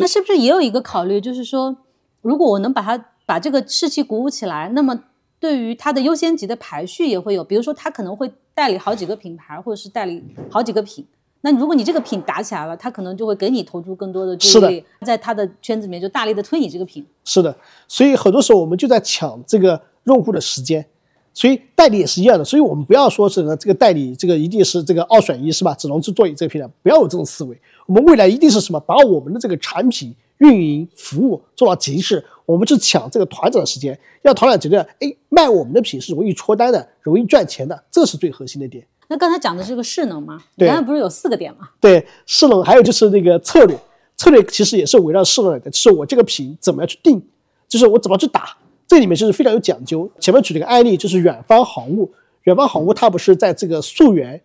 [0.00, 1.76] 那是不是也有一个考虑，就是说，
[2.22, 4.98] 如果我能把它把这个士气鼓舞起来，那么
[5.38, 11.06] 对于它的优先级的排序也会有，比如说它可能会代理好几个品牌，或者是代理好几个品。
[11.42, 17.04] 那如果你这个品打起来了，他可能就会给你投注更多的注意力，在他的圈子里面就大力的推你这个品。
[17.22, 17.54] 是的，
[17.86, 20.86] 所以很多时候我们就在抢这个用户的时间，
[21.34, 22.44] 所以代理也是一样的。
[22.44, 25.74] 所以我们不要说是这个代理，这个一定是这个二选一，是吧？
[25.74, 27.54] 只能去做你这个品牌，不要有这种思维。
[27.86, 28.80] 我们未来一定是什么？
[28.80, 38.86] 把我们的这个产品运营服务做到极致，我们去抢这个团长的时间，让团长觉得，哎，卖我们的品是容易脱单的，容易赚钱的，这是最核心的点。
[39.08, 41.68] 那刚才讲的这个势能吗，对刚才不是有四个点吗？
[41.80, 43.78] 对势能，还有就是那个策略，
[44.16, 47.22] 策略其实也是围绕势能来的，是我这个品怎么样去定，
[47.68, 48.56] 就是我怎么去打，
[48.88, 50.10] 这里面就是非常有讲究。
[50.18, 52.10] 前面举了个案例，就是远方航务，
[52.44, 54.40] 远方航务它不是在这个溯源，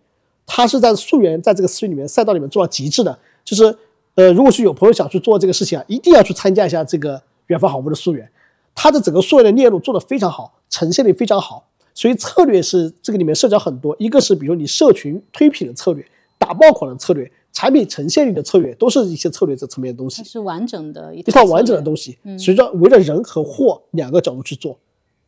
[0.46, 3.76] 它是在溯源在这个私域里面赛道里面做到极致的，就是
[4.14, 8.30] 呃，如果是有朋友想去做这个事情啊，一定要去参加一下这个远方好物的溯源，
[8.74, 11.66] 它的整个溯源的链路做得非常好，呈现力非常好。
[11.92, 16.06] 所以策略是这个里面涉及到很多，一个是比如你社群推品的策略、
[16.38, 21.82] 打爆款的策略，产品呈现力的策略，都是一些策略这层面的东西，是完整的一一套完整的。
[21.82, 24.78] 东西，嗯随着围着人和货两个角度去做。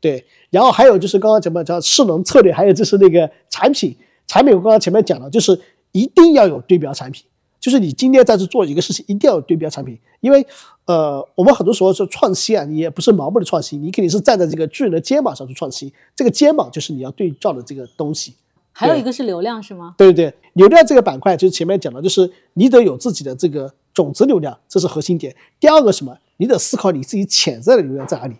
[0.00, 3.94] 对，然后还有就是刚刚前面讲势能策略，还有就是那个产品，
[4.26, 5.60] 产品我刚刚前面讲了，就是
[5.92, 7.24] 一定要有对标产品，
[7.62, 10.44] 就是你今天在这做一个事情，一定要有对标产品，因为
[10.86, 18.34] 呃，我们很多时候是创新啊，你也不是盲目的创新，你肯定是站在这个巨人的肩膀上去创新，这个肩膀就是你要对照的这个东西。
[18.72, 19.94] 还有一个是流量是吗？
[19.96, 25.32] 对对对，流量这个板块就是前面讲的，就是你得有自己的这个种子流量，这是核心点。
[25.60, 26.18] 第二个什么？
[26.38, 28.34] 你得思考你自己潜在的流量在哪里。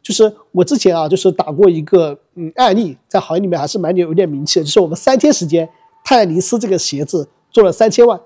[0.00, 5.68] 就是我之前啊，就是打过一个嗯案例，在行业里面还是蛮有有点名气的，就是我们三天时间，
[6.04, 8.20] 泰尼斯这个鞋子做了三千万，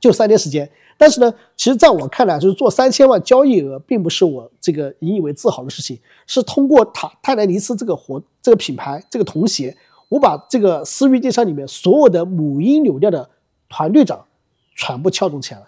[0.00, 0.68] 就三天时间。
[0.96, 5.96] 但是呢，其实在我看来，就是做三千万交易额，并不是我这个引以为自豪的事情，
[6.26, 9.76] 是通过塔泰莱尼斯这个活这个品牌这个童鞋，
[10.08, 13.30] 我把这个私域电商里面所有的母婴流量的
[13.68, 14.24] 团队长
[14.74, 15.66] 全部撬动起来了，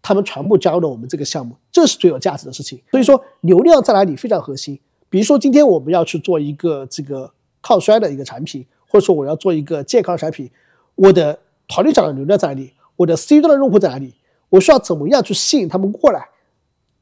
[0.00, 2.80] 他们全部加入了我们这个项目，这是最有价值的事情。
[2.90, 4.80] 所以说，流量在哪里非常核心。
[5.10, 10.50] 比如说，今天我们要去做一个这个抗衰的一个产品，或者说我要做一个健康产品，
[10.94, 12.72] 我的团队长的流量在哪里？
[12.96, 14.14] 我的 C 端的用户在哪里？
[14.50, 16.28] 我需要怎么样去吸引他们过来？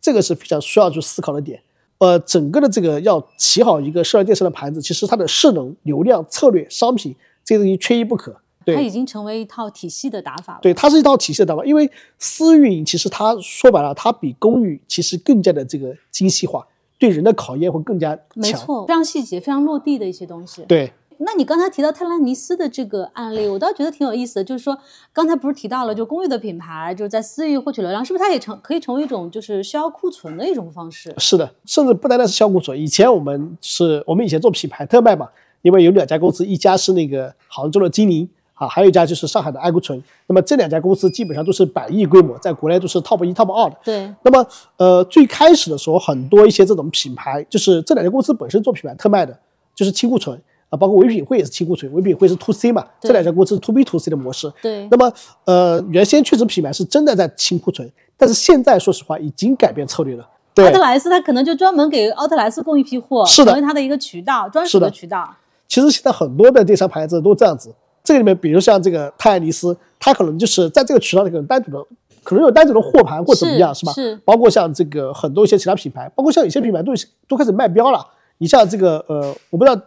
[0.01, 1.63] 这个是非常需要去思考的点。
[1.99, 7.15] 呃，整个的这个要起好一个社交电商的盘子，其实它的势能、流量、策略、商品
[7.45, 8.41] 这些东西缺一不可。
[8.65, 10.61] 对，它已经成为一套体系的打法了。
[10.63, 11.65] 对，它是一套体系的打法。
[11.65, 16.67] 因为私运营其实它说白了，它比公域其实更加的这个精细化，
[16.99, 18.25] 对人的考验会更加强。
[18.35, 20.63] 没错，非常细节、非常落地的一些东西。
[20.69, 24.45] 对，那你刚才提到泰兰尼斯的这个案例，我倒觉得挺有意思的。
[24.45, 24.77] 就是说，
[25.13, 31.15] 刚才不是提到了，就公寓的品牌就是在私域获取流量，是不是它也成可以成为一种就是销库存的一种方式？
[31.19, 32.79] 是的，甚至不单单是销库存。
[32.79, 35.29] 以前我们是我们以前做品牌特卖嘛，
[35.61, 40.03] 因为有两家公司，一家是那个杭州的金陵啊，还有一家就是上海的爱库存。
[40.27, 43.77] 那么这两家公司基本上都是百亿规模，在国内都是 top 一、top 二的。
[43.85, 44.47] 对，那么，
[44.79, 49.39] 呃，最开始的时候，很多一些这种品牌，就是这两家公司本身做品牌特卖的，
[49.75, 50.41] 就是清库存
[50.71, 54.51] 啊，包括唯品会也是清库存，唯品会是 to C 嘛，这两家公司是 to B to C 的模式。
[54.63, 55.13] 对那么，
[55.45, 60.27] 呃，原先确实品牌是真的在清库存，但是现在说实话已经改变策略了。
[60.55, 65.29] 对奥特莱斯它可能就专门给奥特莱斯供一批货，是的成为它的一个渠道，专属的的渠道。
[65.69, 67.75] 其实现在很多的电商牌子都这样子。
[68.03, 71.79] 这个里面，比如像这个泰爱尼斯，它可能就是在这个渠道里可能单独的，
[72.25, 73.93] 可能有单独的货盘或怎么样，是吧？
[73.93, 76.93] 是包括像这个很多一些其他品牌，包括像有些品牌都
[77.29, 78.05] 都开始卖标了。
[78.39, 79.81] 你像这个呃，我不知道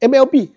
[0.00, 0.48] MLB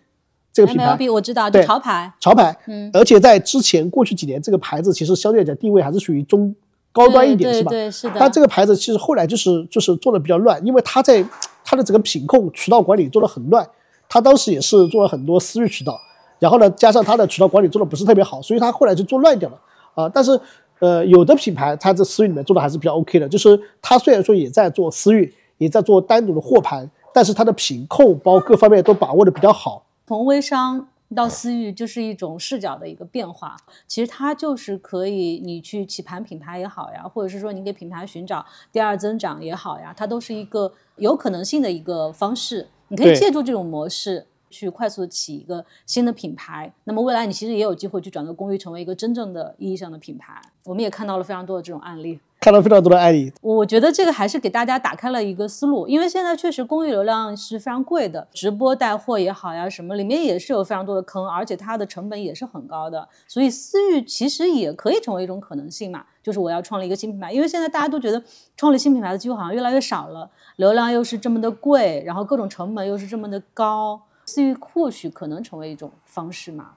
[0.52, 6.56] 这个品牌 MLB 我知道，对潮牌，潮牌，嗯而且在之前过去几年，这个牌子其实相对来讲定位还是属于中
[6.92, 7.70] 高端一点，是吧？
[7.72, 8.16] 对是的。
[8.20, 11.26] 但这个牌子其实后来就是就是做的比较乱，因为它在
[11.66, 13.68] 它的整个品控渠道管理做的很乱，
[14.08, 16.00] 它当时也是做了很多私域渠道，
[16.38, 19.60] 然后呢加上它的渠道管理做的不是特别好，所以它后来就做乱掉了
[19.96, 20.08] 啊。
[20.08, 20.40] 但是
[20.78, 29.86] 呃有的品牌它在私域里面做的还是比较 OK 的，就是它虽然说也在做私域，也在做单独的货盘，但是它的品控包各方面都把握的比较好。
[30.08, 33.56] 从微商到私域，就是一种视角的一个变化。
[33.88, 42.68] 其实它就是可以，你去起盘品牌也好呀，或者是说你给品牌寻找第二增长也好呀，它都是一个有可能性的一个方式。
[42.88, 44.28] 你可以借助这种模式。
[44.54, 50.40] 去快速地起一个新的品牌，那么未来你其实也有机会去转到公寓，成为一个真正的意义上的品牌。
[50.66, 52.20] 我们也看到了非常多的这种案例。
[52.44, 68.22] 看到非常多的案例，我觉得这个还是给大家打开了一个思路，因为现在确实公域流量是非常贵的，直播带货也好呀，什么里面也是有非常多的坑，而且它的成本也是很高的，所以私域其实也可以成为一种可能性嘛，就是我要创立一个新品牌，因为现在大家都觉得
[68.58, 76.72] 创立新品牌的机会好像越来越少了，流量又是这么的贵，然后各种成本又是这么的高，私域或许可能成为一种方式嘛。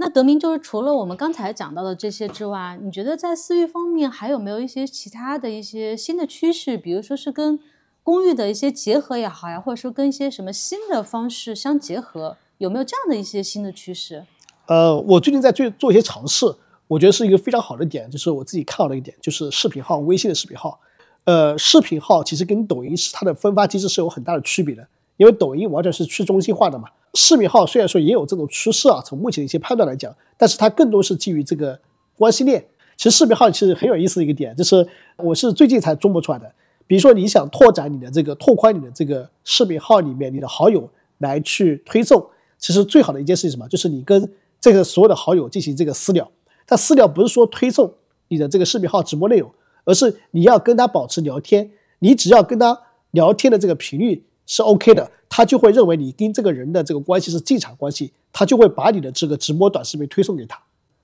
[0.00, 6.78] 那德明就是除了我们刚才讲到的这些之外，你觉得在私域方面还有没有一些其他的一些新的趋势？
[6.78, 7.58] 比如说是跟
[8.04, 14.24] 公寓的一些结合也好呀，或者说跟一些什么新的方式相结合，有没有这样的一些新的趋势？
[14.66, 16.46] 呃，我最近在做做一些尝试，
[16.86, 20.78] 我觉得是一个非常好的点，就是我自己看到的一点，就是视频号，微信的视频号。
[21.24, 24.86] 呃，视频号其实跟抖音是它的分发机制是有很大的区别的，
[25.16, 26.88] 因为抖音完全是去中心化的嘛。
[27.14, 31.78] 视频号虽然说也有这种趋势啊，从目前的一些判断来讲，但是它更多是基于这个
[32.16, 32.64] 关系链。
[32.96, 34.86] 其实视频号其实很有意思的一个点，就是
[35.16, 36.52] 我是最近才琢磨出来的。
[36.86, 40.88] 比如说你想拓展你的这个拓宽你的这个视频号里面你的好友
[41.18, 42.24] 来去推送，
[42.58, 43.68] 其实最好的一件事情什么？
[43.68, 44.30] 就是你跟
[44.60, 46.28] 这个所有的好友进行这个私聊。
[46.66, 47.92] 但私聊不是说推送
[48.28, 49.50] 你的这个视频号直播内容，
[49.84, 51.70] 而是你要跟他保持聊天。
[52.00, 52.78] 你只要跟他
[53.12, 60.60] 聊天的这个频率是 OK 的，他就会认为你跟这个人的这个关系是进场关系，他就会把你的这个直播短视频推送给他。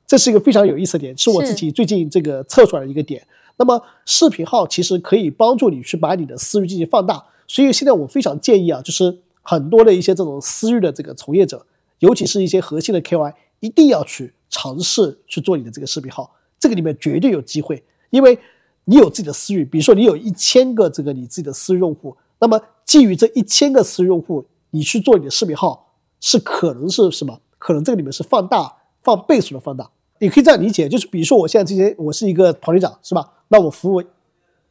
[0.07, 3.27] 这是一个非常有意思的点，是我自己最近这个测出来的一个点。
[3.57, 11.65] 那么视频号其实可以帮助你去把你的私域进行放大，所以现在我非常建议啊，就是很多的一些这种私域的这个从业者，
[12.01, 18.39] 尤其是一些核心的 KY，一定要去尝试去做你的这个视频号，这个里面绝对有机会，因为
[18.85, 27.41] 你有自己的私域，比如说你有一千个这个你自己的私域用户，那么基于这一千个私域用户，你去做你的视频号，是可能是什么？
[27.57, 28.71] 可能这个里面是放大
[29.03, 29.91] 放倍数的放大。
[30.19, 33.27] 你可以这样理解，就是比如说我现在这些我是一个团队长，是吧？
[33.49, 34.03] 那我服务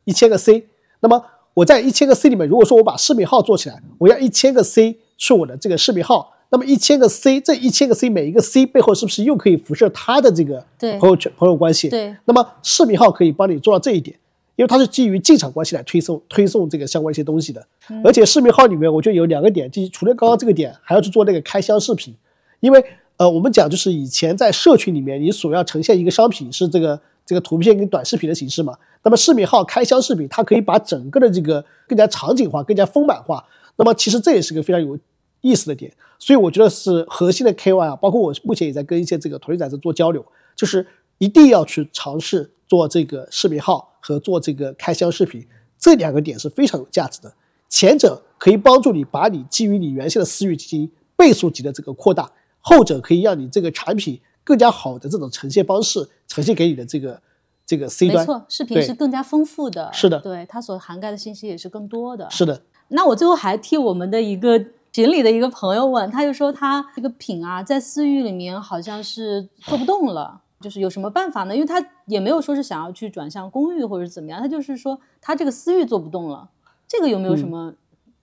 [0.03, 0.67] 一千个 C，
[0.99, 10.63] 那么我在一千个 C 里面，如果说我把视频号做起来，我要一千个 C 是我的这个视频号，那么一千个 C，这一千个 C 每一个 C 背后是不是又可以辐射他的这个
[10.99, 11.89] 朋友圈朋友关系？
[11.89, 14.15] 对，那么视频号可以帮你做到这一点，
[14.55, 17.65] 因为它是基于进场关系来推送推送这个相关一些东西的。
[18.03, 22.15] 而且视频号里面，我觉得有两个点，就是除了刚刚这个点，还要去做那个开箱视频，
[22.59, 22.83] 因为
[23.17, 33.45] 呃，我们讲就是以前在社群里面，你所要呈现一个商品是这个这个图片跟短视频的形式嘛，那么视频号开箱视频，它可以把整个的这个更加场景化、更加丰满化。
[33.75, 34.97] 那么其实这也是个非常有
[35.41, 40.25] 意思的点，所以我觉得是核心的 KY 啊，包括我目前也在跟一些这个团队仔在做交流，
[40.55, 40.85] 就是
[41.17, 45.47] 一定要去尝试做这个视频号和做这个开箱视频，
[45.79, 47.33] 这两个点是非常有价值的。
[47.69, 52.29] 前者可以帮助你把你基于你原先的私域进行倍数级的这个扩大，
[52.59, 57.21] 后者可以让你这个产品更加好的这种呈现方式呈现给你的这个
[57.65, 58.19] 这个 C 端。
[58.19, 62.29] 没错，视频是更加丰富的，是的对它所涵盖的信息也是更多的。
[62.29, 71.53] 是的，那我最后还替我们的一个群里的一个朋友问，他就说他这个品啊，在私域里面好像是做不动了，就是有什么办法呢？
[71.53, 76.49] 因为他也没有说是想要去转向公寓或者是怎么样，他就是说他这个私域做不动了，
[76.87, 77.73] 这个有没有什么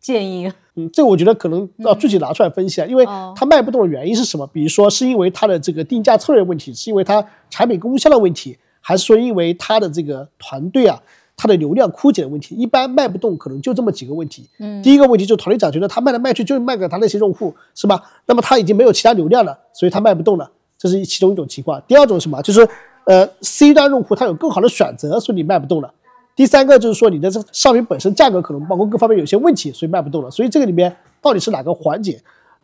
[0.01, 0.51] 建议？
[0.76, 4.47] 嗯，这个我觉得可能要具体拿出来分析啊，因为哦它卖不动的原因是什么？
[4.47, 10.99] 比如说是因为它的这个定价策略问题，是因为它产品供应商的问题，还是说因为它的这个团队啊，
[11.36, 12.55] 它的流量枯竭的问题？
[12.55, 14.49] 一般卖不动可能就这么几个问题。
[14.59, 18.03] 嗯第一个问题就是团队长觉得他卖来卖去就是卖给他那些用户，是吧？
[18.26, 21.82] 那么他已经没有其他流量了，所以他卖不动了，这是其中一种情况。
[21.86, 22.40] 第二种是什么？
[22.40, 22.66] 就是
[23.04, 25.92] 呃 C 端用户他有更好的选择，所以你卖不动了。
[26.34, 30.30] 第三个就是说你的这商品本身价格可能包括各方面有些问题，所以卖不动了。
[30.30, 32.18] 所以这个里面到底是哪个环节？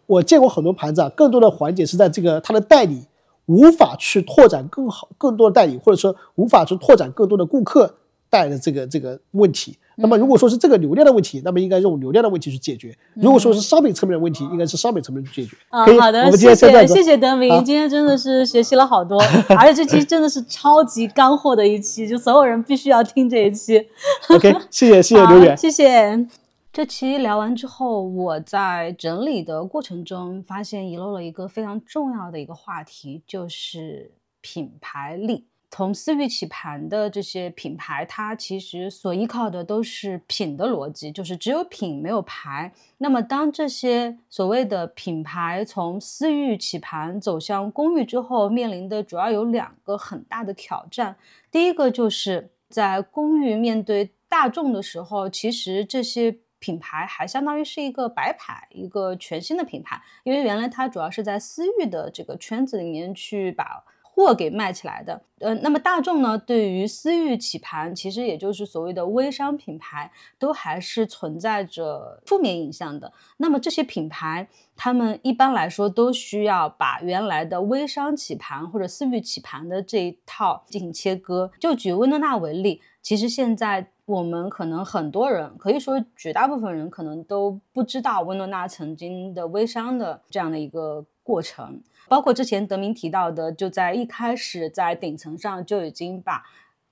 [0.06, 3.02] 我见过很多盘子啊，更多的环节是在这个它的代理
[3.44, 7.92] 无法去拓展更好更多的代理，或者说无法去拓展更多的顾客
[8.30, 9.76] 带来的这个这个问题。
[9.96, 15.56] 那么如果说是这个流量的问题，那么应该用流量的问题去解决；如果说是商品层面的问题，应该是商品层面去解决。
[15.70, 19.18] 可以，啊好的，我们今谢谢谢谢德明，今天真的是学习了好多，
[19.58, 23.88] 而且这期真的是超级干货的一期，就所有人必须要听这一期。
[24.28, 25.56] OK，谢谢谢谢 刘远。
[25.56, 26.26] 谢谢。
[26.72, 34.10] 这期聊完之后，我在整理的过程中发现遗漏了一个非常重要的一个话题，就是
[34.42, 35.46] 品牌力。
[35.70, 42.72] 从私域起盘的这些品牌，它其实所依靠的都是品的逻辑，就是只有品没有牌。
[42.98, 51.16] 那么，当这些所谓的品牌从私域起盘走向公域之后，面临的主要有两个很大的挑战。
[51.50, 63.84] 第一个就是在公域面对大众的时候，其实这些品牌还相当于是一个白牌，一个全新的品牌，因为原来它主要是在私域的这个圈子里面去把
[64.16, 65.20] 货给卖起来的。
[65.40, 73.12] 呃，那么大众呢，对于私域起盘，其实也就是所谓的微商品牌，都还是存在着负面影响的。
[73.36, 81.50] 那么这些品牌，他们一般来说都需要把原来的微商起盘或者私域起盘的这一套进行切割。
[81.60, 91.82] 就举薇诺娜为例，其实现在我们可能很多人，可以说绝大部分人可能都不知道薇诺娜曾经的微商的这样的一个过程。
[92.08, 96.42] 包括之前德明提到的，就在一开始在顶层上就已经把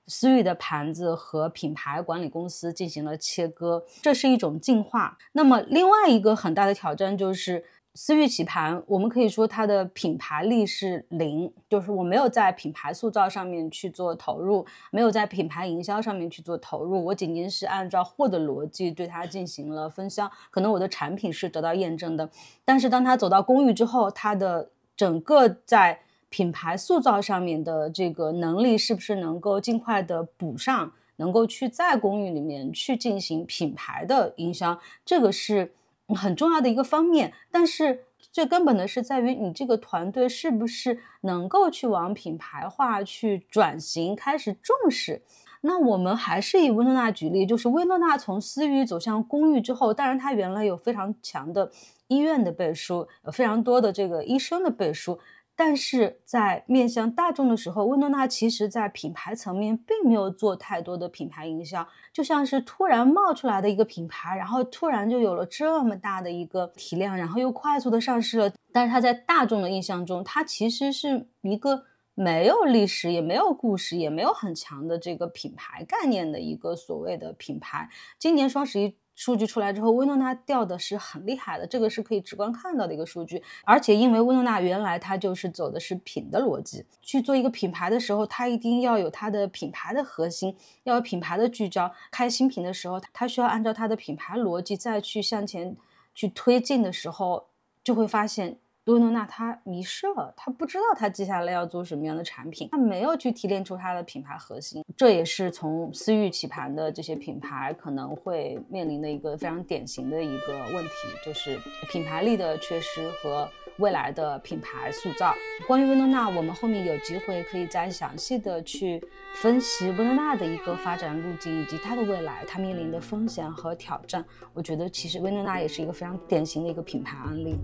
[0.07, 5.17] 私域的盘子和品牌管理公司进行了切割，这是一种进化。
[5.31, 7.65] 那么另外一个很大的挑战就是。
[7.97, 22.29] 私域起盘，我们可以说它的品牌力是零，就是我没有在品牌塑造上面去做投入，没有在品牌营销上面去做投入，我仅仅是按照货的逻辑对它进行了分销，可能我的产品是得到验证的，
[22.65, 35.73] 但是当它走到公域之后，它的整个在品牌塑造上面的这个能力是不是能够尽快的补上，能够去在公寓里面去进行品牌的营销，这个是
[36.09, 37.33] 很重要的一个方面。
[37.51, 45.21] 但是最根本的是在于你这个团队是不是能够去往品牌化去转型，开始重视。
[45.65, 51.71] 那我们还是以薇诺娜举例，就是薇诺娜从私域走向公域之后，当然它原来有非常强的
[52.07, 55.19] 医院的背书，有非常多的这个医生的背书。
[55.57, 68.51] 但是在面向大众的时候，薇诺娜其实在品牌层面并没有做太多的品牌营销，就像是突然冒出来的一个品牌，然后突然就有了这么大的一个体量，然后又快速的上市了。
[68.73, 71.85] 但是它在大众的印象中，它其实是一个
[72.15, 77.87] 没有历史、也没有故事、也没有很强的这个品牌概念的一个所谓的品牌。
[78.17, 78.95] 今年双十一。
[79.17, 83.41] 数据出来之后，薇诺娜掉的是很厉害的，这个是可以直观看到的一个数据。
[83.63, 91.89] 而且因为薇诺娜原来它就是走的是品的逻辑，去做一个品牌的时候，它一定要有它的品牌的核心，要有品牌的聚焦。
[92.11, 95.77] 开新品的时候，它需要按照它的品牌逻辑再去向前
[96.13, 97.45] 去推进的时候，
[97.85, 98.57] 就会发现。
[98.85, 110.91] 薇诺娜她迷失了，她不知道她接下来要做什么样的产品，她没有去提炼出她的品牌核心，这也是从私域起盘的这些品牌可能会面临的一个非常典型的一个问题，
[111.25, 111.57] 就是
[111.89, 115.33] 品牌力的缺失和未来的品牌塑造。
[115.67, 119.03] 关于薇诺娜，我们后面有机会可以再详细的去
[119.41, 124.23] 分析薇诺娜的一个发展路径以及它的未来，它面临的风险和挑战。
[124.53, 127.57] 我觉得其实薇诺娜也是一个非常典型的一个品牌案例。